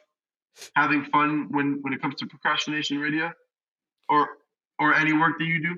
[0.75, 3.33] having fun when when it comes to procrastination radio,
[4.09, 4.29] or
[4.79, 5.77] or any work that you do?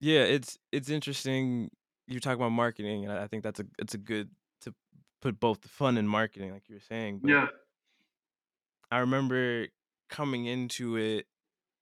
[0.00, 1.70] Yeah, it's it's interesting.
[2.06, 4.28] You talk about marketing, and I I think that's a it's a good
[4.62, 4.74] to
[5.22, 7.20] put both the fun and marketing, like you were saying.
[7.22, 7.46] But Yeah.
[8.90, 9.66] I remember
[10.10, 11.26] coming into it,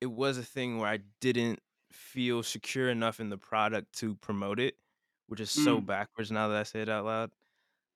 [0.05, 1.59] it was a thing where I didn't
[1.91, 4.75] feel secure enough in the product to promote it,
[5.27, 5.85] which is so Mm.
[5.87, 7.31] backwards now that I say it out loud.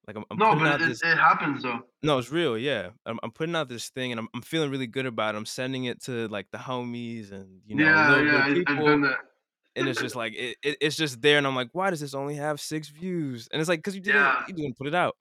[0.08, 1.04] Like I'm, I'm No, putting but out it, this.
[1.04, 1.82] it happens though.
[2.02, 2.58] No, it's real.
[2.58, 5.38] Yeah, I'm, I'm putting out this thing, and I'm, I'm feeling really good about it.
[5.38, 8.72] I'm sending it to like the homies and you know yeah, little, yeah, little I,
[8.80, 9.18] I've done that.
[9.76, 12.14] and it's just like it, it, it's just there and i'm like why does this
[12.16, 14.44] only have six views and it's like because you didn't Yeah.
[14.48, 15.16] you didn't put it out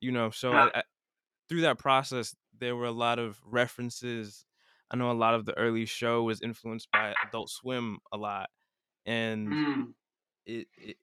[0.00, 0.68] you know so Yeah.
[0.74, 0.82] I, I
[1.48, 4.46] through that process there were a lot of references
[4.94, 8.48] i know a lot of the early show was influenced by adult swim a lot
[9.04, 9.94] and Mm.
[10.46, 10.96] it it,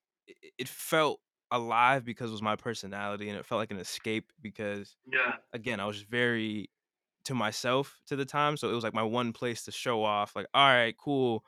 [0.58, 1.20] it felt
[1.52, 5.36] alive because it was my personality and it felt like an escape because Yeah.
[5.52, 6.70] again i was very
[7.26, 10.36] to myself to the time so it was like my one place to show off
[10.36, 11.44] like all right cool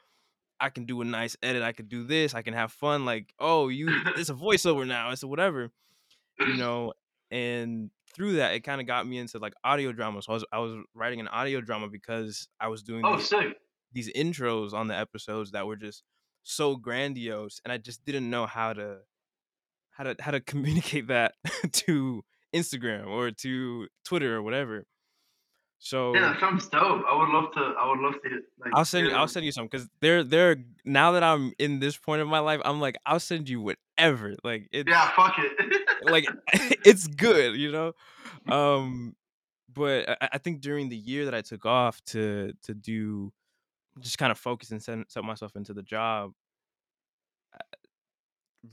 [0.60, 1.62] I can do a nice edit.
[1.62, 2.34] I can do this.
[2.34, 3.04] I can have fun.
[3.04, 5.10] Like, oh, you, it's a voiceover now.
[5.10, 5.72] It's a whatever,
[6.40, 6.94] you know.
[7.32, 10.22] And through that, it kind of got me into like audio drama.
[10.22, 13.30] So I was, I was writing an audio drama because I was doing Oh, these,
[13.30, 13.58] sick.
[13.92, 16.04] these intros on the episodes that were just
[16.44, 18.98] so grandiose, and I just didn't know how to,
[19.92, 21.34] how to, how to communicate that
[21.72, 24.76] to Instagram or to Twitter or whatever.
[24.76, 24.82] Yeah,
[25.80, 27.04] So that sounds dope.
[27.10, 27.60] I would love to.
[27.78, 30.56] I would love to like I'll send you I'll send you some because they're they're
[30.86, 34.34] now that I'm in this point of my life, I'm like, I'll send you whatever.
[34.46, 35.52] Like Yeah, fuck it.
[36.10, 37.94] like it's good, you know?
[38.48, 39.16] Um
[39.74, 43.34] but I, I think during the year that I took off to to do
[44.00, 46.34] just kind of focus and set, set myself into the job,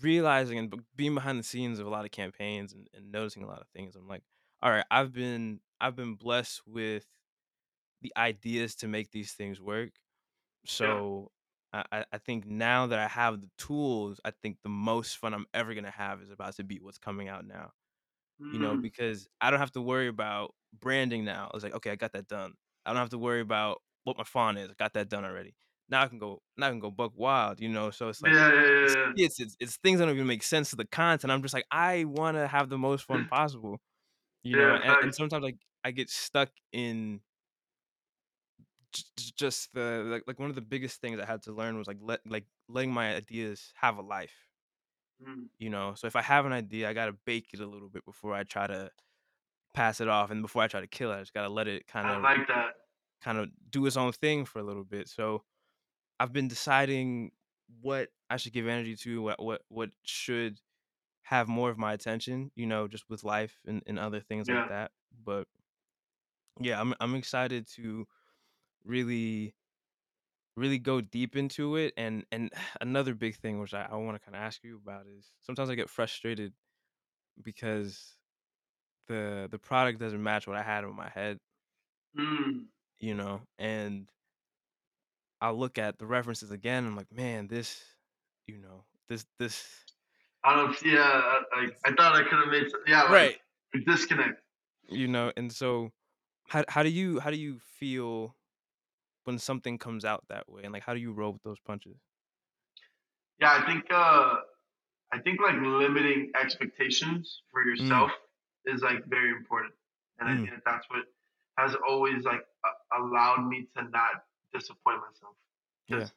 [0.01, 3.47] realizing and being behind the scenes of a lot of campaigns and, and noticing a
[3.47, 4.23] lot of things, I'm like,
[4.63, 7.07] all right, I've been I've been blessed with
[8.03, 9.91] the ideas to make these things work.
[10.67, 11.33] So
[11.73, 15.35] I, I I think now that I have the tools, I think the most fun
[15.35, 17.73] I'm ever gonna have is about to be what's coming out now.
[18.51, 21.49] You know, Mm, because I don't have to worry about branding now.
[21.53, 22.55] I was like, okay, I got that done.
[22.85, 24.71] I don't have to worry about what my font is.
[24.71, 25.55] I got that done already.
[25.89, 26.43] Now I can go.
[26.57, 27.61] Now I can go buck wild.
[27.61, 28.53] You know, so it's like yeah,
[28.83, 29.41] the yeah, skits.
[29.41, 31.33] It's, it's things that don't even make sense to the content.
[31.33, 33.81] I'm just like, I want to have the most fun possible.
[34.43, 37.21] You know, yeah, and, and sometimes like I get stuck in
[39.37, 41.99] just the like, like one of the biggest things I had to learn was like
[42.01, 44.49] let like letting my ideas have a life.
[45.21, 47.91] Mm, You know, so if I have an idea, I gotta bake it a little
[47.91, 48.91] bit before I try to
[49.75, 51.87] pass it off, and before I try to kill it, I just gotta let it
[51.87, 52.75] kind of like that.
[53.23, 55.09] kind of do its own thing for a little bit.
[55.09, 55.45] So
[56.21, 57.33] I've been deciding
[57.81, 60.61] what I should give energy to, what what what should
[61.25, 64.67] have more of my attention, you know, just with life and, and other things like
[64.69, 64.93] that.
[65.13, 65.49] But
[66.61, 68.07] yeah, I'm I'm excited to
[68.85, 69.55] really
[70.57, 72.51] really go deep into it and and
[72.81, 75.71] another big thing which I, I want to kind of ask you about is sometimes
[75.71, 76.53] I get frustrated
[77.43, 78.17] because
[79.09, 81.39] the the product doesn't match what I had in my head,
[82.19, 82.67] Mm.
[82.99, 84.09] you know, and
[85.41, 86.87] I'll look at the references again.
[86.87, 87.83] I'm like, man, this,
[88.47, 89.67] you know, this this
[90.45, 90.77] I don't.
[90.83, 92.71] Yeah, I, I, I thought I could have made.
[92.71, 93.37] Some, yeah, right,
[93.75, 94.41] a disconnect.
[94.89, 95.91] you know, and so
[96.49, 98.35] how how do you how do you feel
[99.31, 101.97] when something comes out that way, and like how do you roll with those punches?
[103.41, 103.85] Yeah, I think.
[103.91, 104.37] Uh,
[105.13, 108.13] I think like limiting expectations for Mm, yourself
[108.67, 109.75] is like very important,
[110.19, 111.05] and I mm, think that that's what
[111.59, 114.25] has always like uh, allowed me to not
[114.55, 115.37] disappoint myself
[115.89, 116.09] yeah,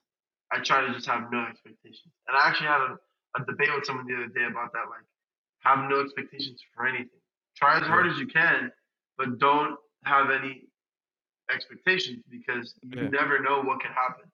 [0.52, 2.14] I try to just have no expectations.
[2.28, 2.98] And I actually had a,
[3.42, 4.86] a debate with someone the other day about that.
[4.90, 5.06] Like,
[5.60, 7.20] have no expectations for anything.
[7.56, 8.72] Try as hard as you can,
[9.18, 10.64] but don't have any
[11.52, 14.26] expectations because you yeah, never know what can happen.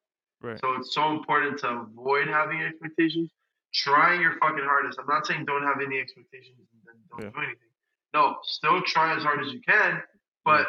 [0.41, 3.31] right, So it's so important to avoid having expectations.
[3.73, 4.97] Trying your fucking hardest.
[4.99, 7.69] I'm not saying don't have any expectations and then don't yeah, do anything.
[8.15, 10.01] No, still try as hard as you can, yeah,
[10.43, 10.67] but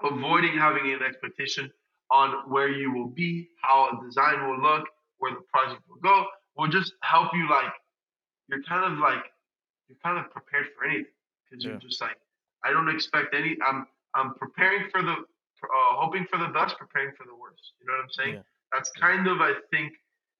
[0.00, 1.72] avoiding having an expectation
[2.12, 4.86] on where you will be, how a design will look,
[5.18, 6.26] where the project will go,
[6.56, 7.72] will just help you like
[8.48, 9.24] you're kind of like
[9.88, 11.12] you're kind of prepared for anything
[11.48, 12.16] because you're just like
[12.64, 13.56] I don't expect any.
[13.66, 15.16] I'm I'm preparing for the
[15.64, 17.72] uh, hoping for the best, preparing for the worst.
[17.80, 18.34] You know what I'm saying?
[18.34, 18.42] yeah,
[18.72, 19.92] That's kind of I think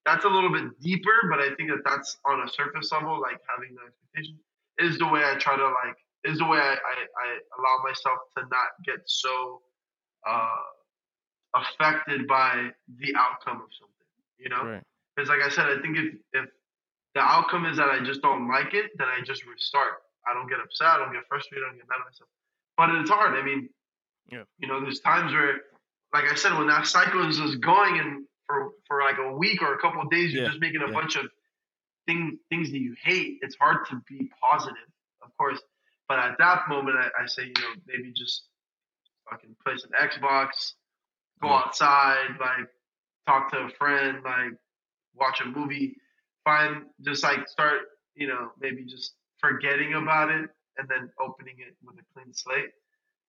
[0.05, 3.41] that's a little bit deeper, but I think that that's on a surface level, like
[3.49, 4.39] having the expectation
[4.79, 7.27] is the way I try to like is the way I, I, I
[7.59, 9.61] allow myself to not get so
[10.27, 10.64] uh,
[11.55, 14.11] affected by the outcome of something.
[14.39, 14.83] You know, right,
[15.14, 16.47] because like I said, I think if if
[17.14, 20.03] the outcome is that I just don't like it, then I just restart.
[20.27, 20.89] I don't get upset.
[20.89, 21.64] I don't get frustrated.
[21.64, 22.29] I don't get mad at myself.
[22.77, 23.39] But it's hard.
[23.39, 23.68] I mean,
[24.31, 25.61] yeah, you know, there's times where,
[26.12, 29.62] like I said, when that cycle is just going and for for like a week
[29.62, 31.27] or a couple of days, you're yeah, just making a yeah, bunch of
[32.07, 33.39] things things that you hate.
[33.43, 34.89] It's hard to be positive,
[35.22, 35.61] of course.
[36.09, 38.45] But at that moment, I, I say, you know, maybe just
[39.31, 40.75] fucking play some Xbox,
[41.41, 42.68] go yeah, outside, like
[43.27, 44.53] talk to a friend, like
[45.14, 45.97] watch a movie,
[46.45, 47.81] find just like start,
[48.14, 52.70] you know, maybe just forgetting about it and then opening it with a clean slate.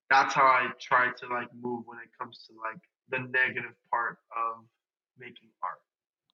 [0.10, 2.80] That's how I try to like move when it comes to like
[3.10, 4.64] the negative part of
[5.18, 5.80] making art.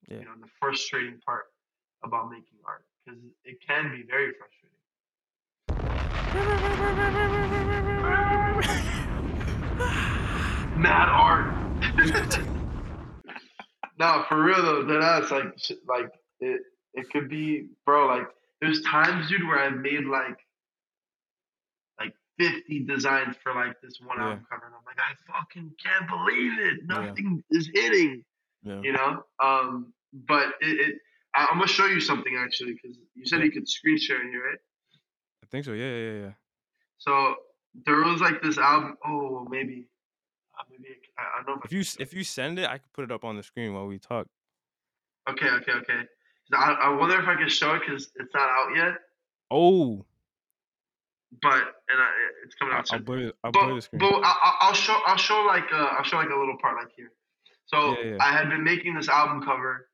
[0.08, 0.20] yeah.
[0.20, 1.46] You know, the frustrating part
[2.04, 4.72] about making art because it can be very frustrating.
[10.78, 11.54] Mad art.
[14.00, 15.54] no, for real though, that that's like
[15.88, 16.62] like it.
[16.94, 18.08] It could be, bro.
[18.08, 18.28] Like
[18.60, 20.38] there's times, dude, where I've made like
[22.40, 26.08] 50 designs for like this one yeah, album cover, and I'm like, I fucking can't
[26.10, 26.80] believe it.
[26.90, 28.24] yeah, Nothing is hitting,
[28.64, 28.82] yeah.
[28.82, 29.24] you know.
[29.42, 30.96] Um, but it, it
[31.36, 34.22] I, I'm gonna show you something actually because you said Yeah, you could screen share
[34.22, 34.60] in here, right?
[35.44, 35.74] I think so.
[35.74, 36.34] Yeah, yeah, yeah.
[36.98, 37.36] So
[37.86, 38.98] there was like this album.
[39.06, 39.88] Oh, maybe,
[40.60, 42.60] uh, maybe I, I don't know if If you can s- show if you send
[42.60, 44.28] it, I could put it up on the screen while we talk.
[45.30, 46.02] Okay, okay, okay.
[46.54, 48.94] I, I wonder if I can show it because it's not out yet.
[49.52, 50.06] Oh,
[51.42, 52.10] but and I,
[52.46, 53.04] it's coming out I'll soon.
[53.04, 53.32] blur.
[53.44, 54.02] I'll But blur the screen.
[54.04, 56.92] I, I- I'll show I'll show like uh, I'll show like a little part like
[56.96, 57.12] here.
[57.68, 58.18] So Yeah, yeah.
[58.20, 59.88] I had been making this album cover,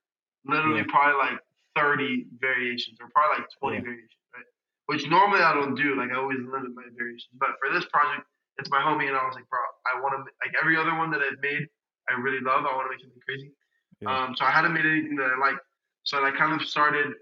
[0.46, 0.90] literally Yeah.
[0.90, 1.40] probably like
[1.76, 4.46] thirty variations or probably like twenty variations, right?
[4.88, 5.96] Which normally I don't do.
[5.96, 8.26] Like I always limit my variations, but for this project,
[8.58, 9.60] it's my homie, and I was like, bro,
[9.94, 11.68] I want to like every other one that I've made,
[12.10, 12.66] I really love.
[12.66, 13.52] I want to make something crazy.
[14.06, 15.62] Um, so I hadn't made anything that I liked.
[16.04, 17.14] So I kind of started.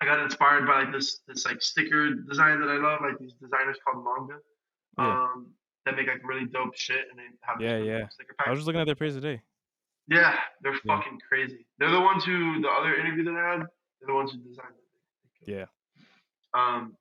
[0.00, 3.32] I got inspired by like this this like sticker design that I love, like these
[3.34, 4.38] designers called Manga,
[4.98, 5.22] Yeah.
[5.24, 8.08] um, that make like really dope shit, and they have Yeah, yeah.
[8.08, 9.40] sticker I was just looking at their page today.
[10.08, 10.96] Yeah, they're Yeah.
[10.98, 11.66] fucking crazy.
[11.78, 13.60] They're the ones who the other interview that I had.
[13.60, 15.50] They're the ones who designed it.
[15.50, 15.66] Yeah.
[16.54, 16.96] Um,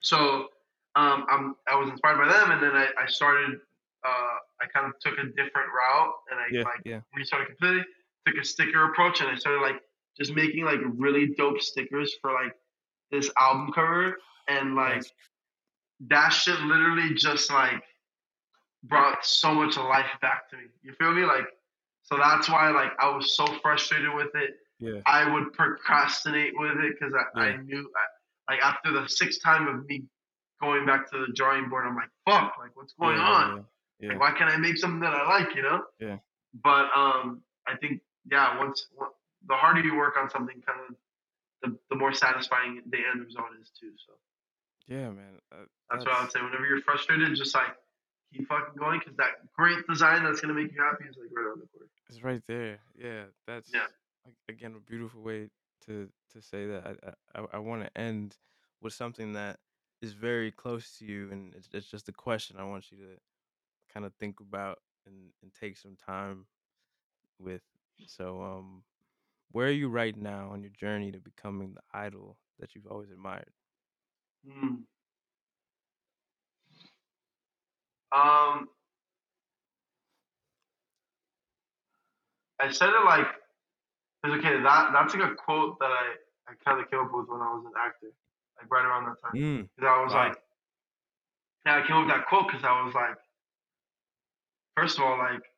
[0.00, 0.48] so
[0.94, 3.60] um, I'm I was inspired by them, and then I, I started.
[4.04, 6.62] Uh, I kind of took a different route, and I Yeah.
[6.62, 7.00] like Yeah.
[7.16, 7.84] restarted completely.
[8.26, 9.80] Took a sticker approach, and I started like
[10.18, 12.52] just making like really dope stickers for like
[13.10, 14.16] this album cover,
[14.48, 15.04] and like
[16.08, 17.82] that shit literally just like
[18.84, 20.64] brought so much life back to me.
[20.82, 21.24] You feel me?
[21.24, 21.46] Like,
[22.02, 24.50] so that's why like I was so frustrated with it.
[24.78, 25.00] yeah.
[25.06, 29.68] I would procrastinate with it because I, I knew I, like after the sixth time
[29.68, 30.04] of me
[30.60, 33.56] going back to the drawing board, I'm like, fuck, like what's going yeah, on?
[33.56, 33.62] Yeah.
[34.00, 34.08] Yeah.
[34.10, 35.54] Like, why can't I make something that I like?
[35.54, 35.82] You know?
[36.00, 36.16] Yeah.
[36.62, 38.00] But um, I think
[38.30, 38.86] yeah, once
[39.46, 40.96] the harder you work on something, kind of
[41.62, 43.92] the, the more satisfying the end result is too.
[44.06, 44.14] So
[44.86, 45.38] yeah, man.
[45.52, 46.40] Uh, that's what I would say.
[46.40, 47.76] Whenever you're frustrated, just like
[48.32, 51.46] keep fucking going because that great design that's gonna make you happy is like right
[51.46, 51.88] around the corner.
[52.08, 52.78] It's right there.
[52.98, 53.86] Yeah, that's Yeah.
[54.48, 55.48] again a beautiful way
[55.86, 56.98] to to say that.
[57.34, 58.36] I I, I want to end
[58.80, 59.58] with something that
[60.00, 63.18] is very close to you, and it's, it's just a question I want you to
[63.92, 66.46] kind of think about and and take some time
[67.38, 67.62] with.
[68.06, 68.84] So, um,
[69.50, 73.10] where are you right now on your journey to becoming the idol that you've always
[73.10, 73.52] admired?
[74.44, 74.82] Hmm.
[78.12, 78.68] Um,
[82.60, 83.26] I said it like,
[84.22, 86.16] 'cause, okay, that that's like a quote that I,
[86.48, 88.12] I kind of came up with when I was an actor,
[88.58, 89.34] like right around that time.
[89.34, 90.26] Mm, 'Cause I was Wow.
[90.30, 90.44] like,
[91.66, 93.16] yeah, I came up with that quote because I was like,
[94.76, 95.57] first of all, like, I don't know,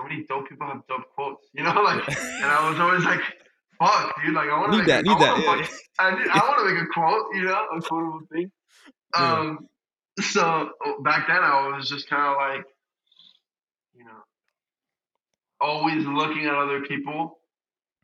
[0.00, 3.20] so many dope people have dope quotes, you know, like, and I was always like,
[3.78, 5.38] fuck, dude, like, I want to make, that, a, I need that.
[5.38, 5.66] Yeah,
[5.98, 8.50] I, I want to make a quote, you know, a quotable thing.
[9.16, 9.32] Yeah.
[9.32, 9.68] Um,
[10.20, 10.70] so
[11.02, 12.66] back then I was just kind of like,
[13.96, 14.20] you know,
[15.60, 17.38] always looking at other people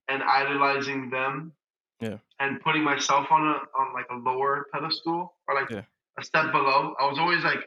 [0.09, 1.53] and idolizing them.
[2.01, 2.19] Yeah.
[2.41, 5.83] And putting myself on a on like a lower pedestal or like Yeah.
[6.19, 6.95] a step below.
[7.01, 7.65] I was always like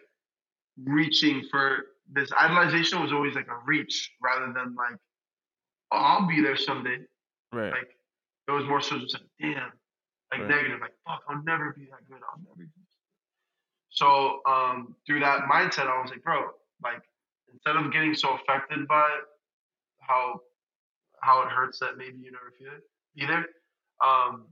[0.84, 4.98] reaching for this idolization was always like a reach rather than like,
[5.92, 7.00] oh, I'll be there someday.
[7.52, 7.72] right.
[7.72, 7.98] Like
[8.48, 9.72] it was more so just like, damn,
[10.32, 10.48] like Right.
[10.48, 12.22] negative, like fuck, I'll never be that good.
[12.32, 12.82] I'll never Be.
[13.90, 16.52] So um, through that mindset, I was like, bro,
[16.84, 17.02] like
[17.52, 19.10] instead of getting so affected by
[20.00, 20.40] how
[21.22, 22.84] how it hurts that maybe you never feel it
[23.16, 23.46] either,
[24.06, 24.46] um,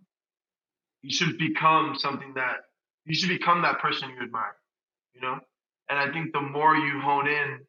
[1.02, 2.58] you should become something that
[3.06, 4.56] you should become that person you admire,
[5.14, 5.40] you know.
[5.90, 7.60] And I think the more you hone in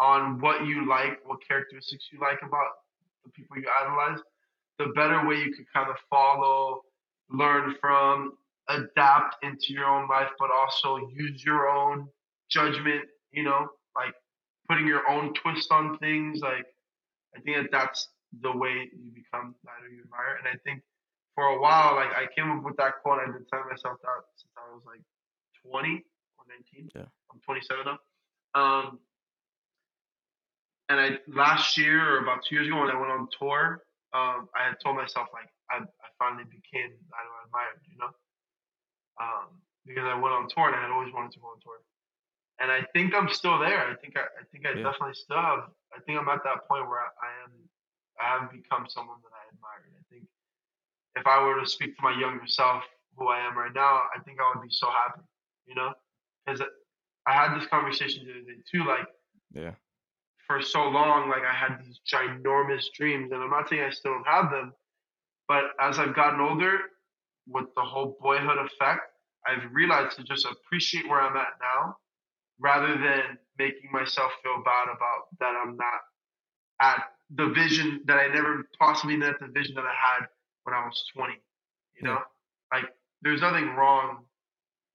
[0.00, 2.68] on what you like, what characteristics you like about
[3.24, 4.20] the people you idolize,
[4.78, 6.82] the better way you could kind of follow,
[7.30, 8.34] learn from,
[8.68, 12.06] adapt into your own life, but also use your own
[12.48, 14.14] judgment, you know, like
[14.68, 16.40] putting your own twist on things.
[16.40, 16.66] Like,
[17.36, 18.08] I think that that's
[18.40, 20.36] the way you become idol you admire.
[20.38, 20.82] And I think
[21.34, 23.20] for a while, like, I came up with that quote.
[23.20, 25.00] I've been telling myself that since I was like
[25.64, 26.02] 20 or
[26.48, 26.90] 19.
[26.94, 27.08] Yeah.
[27.32, 27.98] I'm 27 now.
[28.54, 28.98] Um,
[30.88, 33.84] and I last year or about two years ago when I went on tour,
[34.16, 38.12] um, I had told myself like I, I finally became idol I admired, you know,
[39.20, 41.84] um, because I went on tour and I had always wanted to go on tour,
[42.58, 43.84] and I think I'm still there.
[43.84, 44.88] I think I, I think I Yeah.
[44.88, 45.68] definitely still have.
[45.92, 47.52] I think I'm at that point where I, I am.
[48.18, 49.86] I have become someone that I admire.
[49.86, 50.24] And I think
[51.14, 52.82] if I were to speak to my younger self,
[53.16, 55.22] who I am right now, I think I would be so happy,
[55.66, 55.92] you know,
[56.48, 56.66] because
[57.26, 59.06] I had this conversation the other day too, like
[59.52, 59.74] Yeah.
[60.46, 64.12] for so long, like I had these ginormous dreams, and I'm not saying I still
[64.14, 64.72] don't have them,
[65.46, 66.78] but as I've gotten older,
[67.46, 69.02] with the whole boyhood effect,
[69.46, 71.96] I've realized to just appreciate where I'm at now,
[72.58, 76.00] rather than making myself feel bad about that I'm not
[76.80, 80.28] at the vision that I never possibly met the vision that I had
[80.64, 81.34] when I was 20.
[81.96, 82.18] You know,
[82.72, 82.84] like
[83.22, 84.24] there's nothing wrong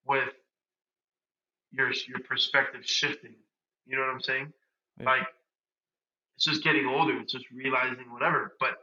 [0.05, 0.29] with
[1.73, 3.35] your your perspective shifting.
[3.85, 4.53] You know what I'm saying?
[4.99, 5.05] Yeah.
[5.05, 5.27] Like
[6.35, 7.19] it's just getting older.
[7.19, 8.53] It's just realizing whatever.
[8.59, 8.77] But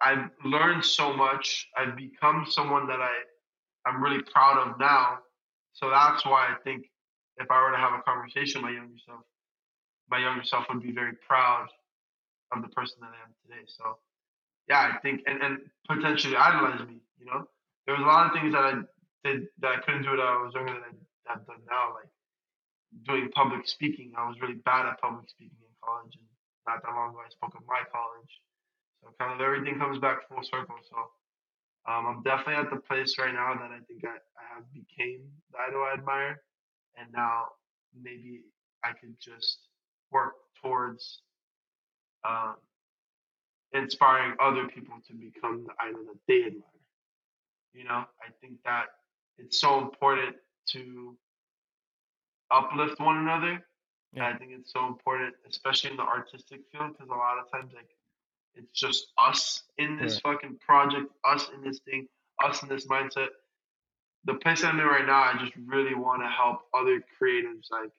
[0.00, 1.68] I've learned so much.
[1.76, 3.12] I've become someone that I
[3.86, 5.18] I'm really proud of now.
[5.72, 6.86] So that's why I think
[7.38, 9.20] if I were to have a conversation with my younger self,
[10.10, 11.68] my younger self would be very proud
[12.52, 13.64] of the person that I am today.
[13.66, 13.98] So
[14.68, 17.48] yeah, I think and, and potentially idolize me, you know?
[17.86, 18.72] There was a lot of things that I
[19.22, 20.92] did that I couldn't do when I was younger that I
[21.28, 22.10] have done now, like
[23.04, 24.12] doing public speaking.
[24.16, 26.26] I was really bad at public speaking in college and
[26.66, 28.32] not that long ago I spoke at my college.
[29.02, 30.76] So kind of everything comes back full circle.
[30.90, 30.96] So
[31.86, 35.20] um, I'm definitely at the place right now that I think I, I have became
[35.52, 36.42] the idol I admire,
[36.98, 37.54] and now
[37.94, 38.42] maybe
[38.82, 39.68] I could just
[40.10, 41.20] work towards
[42.26, 42.56] um,
[43.72, 46.62] inspiring other people to become the idol that they admire.
[47.72, 48.86] You know, I think that
[49.38, 50.36] it's so important
[50.72, 51.16] to
[52.50, 53.66] uplift one another.
[54.12, 54.28] Yeah.
[54.28, 57.72] I think it's so important, especially in the artistic field, because a lot of times,
[57.74, 57.90] like,
[58.54, 60.34] it's just us in this Right.
[60.40, 62.08] fucking project, us in this thing,
[62.42, 63.28] us in this mindset.
[64.24, 67.92] The place I'm in right now, I just really want to help other creatives, like,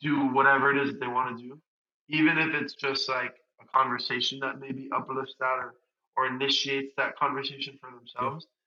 [0.00, 1.60] do whatever it is that they want to do,
[2.08, 5.74] even if it's just like a conversation that maybe uplifts that or
[6.16, 8.46] or initiates that conversation for themselves.
[8.46, 8.59] Yeah.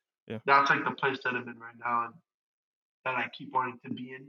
[0.45, 2.13] That's like the place that I'm in right now, and
[3.05, 4.27] that I keep wanting to be in.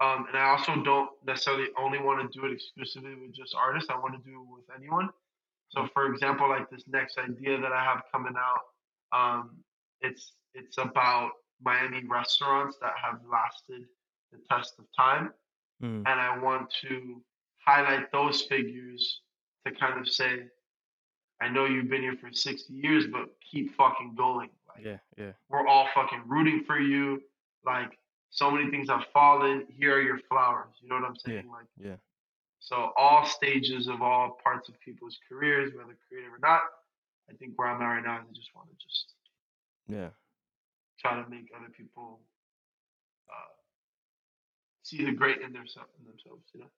[0.00, 3.88] Um, and I also don't necessarily only want to do it exclusively with just artists.
[3.90, 5.08] I want to do it with anyone.
[5.68, 8.60] So, for example, like this next idea that I have coming out,
[9.18, 9.50] um,
[10.00, 11.30] it's it's about
[11.62, 13.86] Miami restaurants that have lasted
[14.32, 15.32] the test of time,
[15.82, 16.04] Mm.
[16.06, 17.22] and I want to
[17.64, 19.20] highlight those figures
[19.66, 20.44] to kind of say,
[21.40, 24.50] I know you've been here for 60 years, but keep fucking going.
[24.74, 24.98] Like, Yeah.
[25.16, 25.32] Yeah.
[25.48, 27.22] we're all fucking rooting for you.
[27.64, 27.98] Like
[28.30, 29.66] so many things have fallen.
[29.68, 30.74] Here are your flowers.
[30.80, 31.48] You know what I'm saying?
[31.50, 31.96] Like Yeah.
[32.60, 36.62] so all stages of all parts of people's careers, whether creative or not,
[37.30, 39.14] I think where I'm at right now is I just want to just
[39.86, 40.10] Yeah.
[40.98, 42.20] try to make other people
[43.28, 43.52] uh,
[44.82, 46.50] see the great in, their, in themselves.
[46.52, 46.70] You know?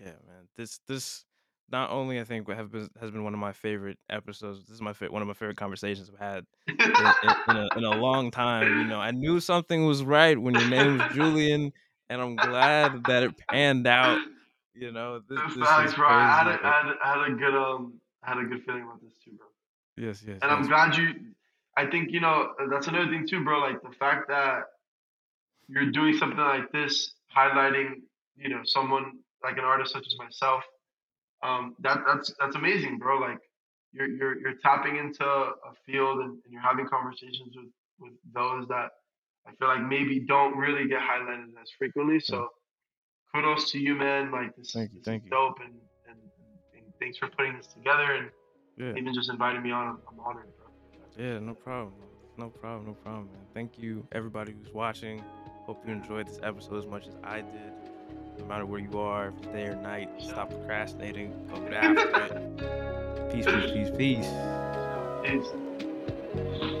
[0.00, 0.48] Yeah, man.
[0.56, 1.24] This this
[1.70, 4.60] not only I think have been has been one of my favorite episodes.
[4.60, 6.80] This is my fa- one of my favorite conversations I've had in, in,
[7.48, 8.78] in, a, in a long time.
[8.78, 11.72] You know, I knew something was right when your name was Julian,
[12.08, 14.18] and I'm glad that it panned out.
[14.74, 16.08] You know, this, this bro.
[16.08, 18.82] I had, a, I, had I had a good um, I had a good feeling
[18.82, 19.46] about this too, bro.
[19.96, 20.38] Yes, yes.
[20.42, 21.04] And I'm yes, glad bro.
[21.04, 21.14] you.
[21.78, 23.60] I think you know that's another thing too, bro.
[23.60, 24.64] Like the fact that
[25.68, 28.02] you're doing something like this, highlighting
[28.36, 30.62] you know someone like an artist such as myself.
[31.42, 33.18] Um, that that's that's amazing, bro.
[33.18, 33.38] Like
[33.92, 37.66] you're you're you're tapping into a field and, and you're having conversations with
[37.98, 38.90] with those that
[39.46, 42.20] I feel like maybe don't really get highlighted as frequently.
[42.20, 42.48] So
[43.34, 44.30] kudos to you, man.
[44.32, 45.30] Like this, Thank you, this thank is you.
[45.30, 45.74] dope, and,
[46.08, 46.18] and
[46.74, 48.30] and thanks for putting this together and
[48.76, 49.98] Yeah, even just inviting me on.
[50.10, 50.66] I'm honored, bro.
[51.24, 51.38] yeah.
[51.38, 51.94] No problem.
[52.38, 52.86] No problem.
[52.86, 53.44] No problem, man.
[53.54, 55.22] Thank you, everybody who's watching.
[55.66, 57.72] Hope you enjoyed this episode as much as I did
[58.38, 61.32] no matter where you are, day or night, stop procrastinating.
[61.48, 63.32] Go get after it.
[63.32, 64.28] Peace, peace, peace, peace.
[65.24, 66.72] Peace.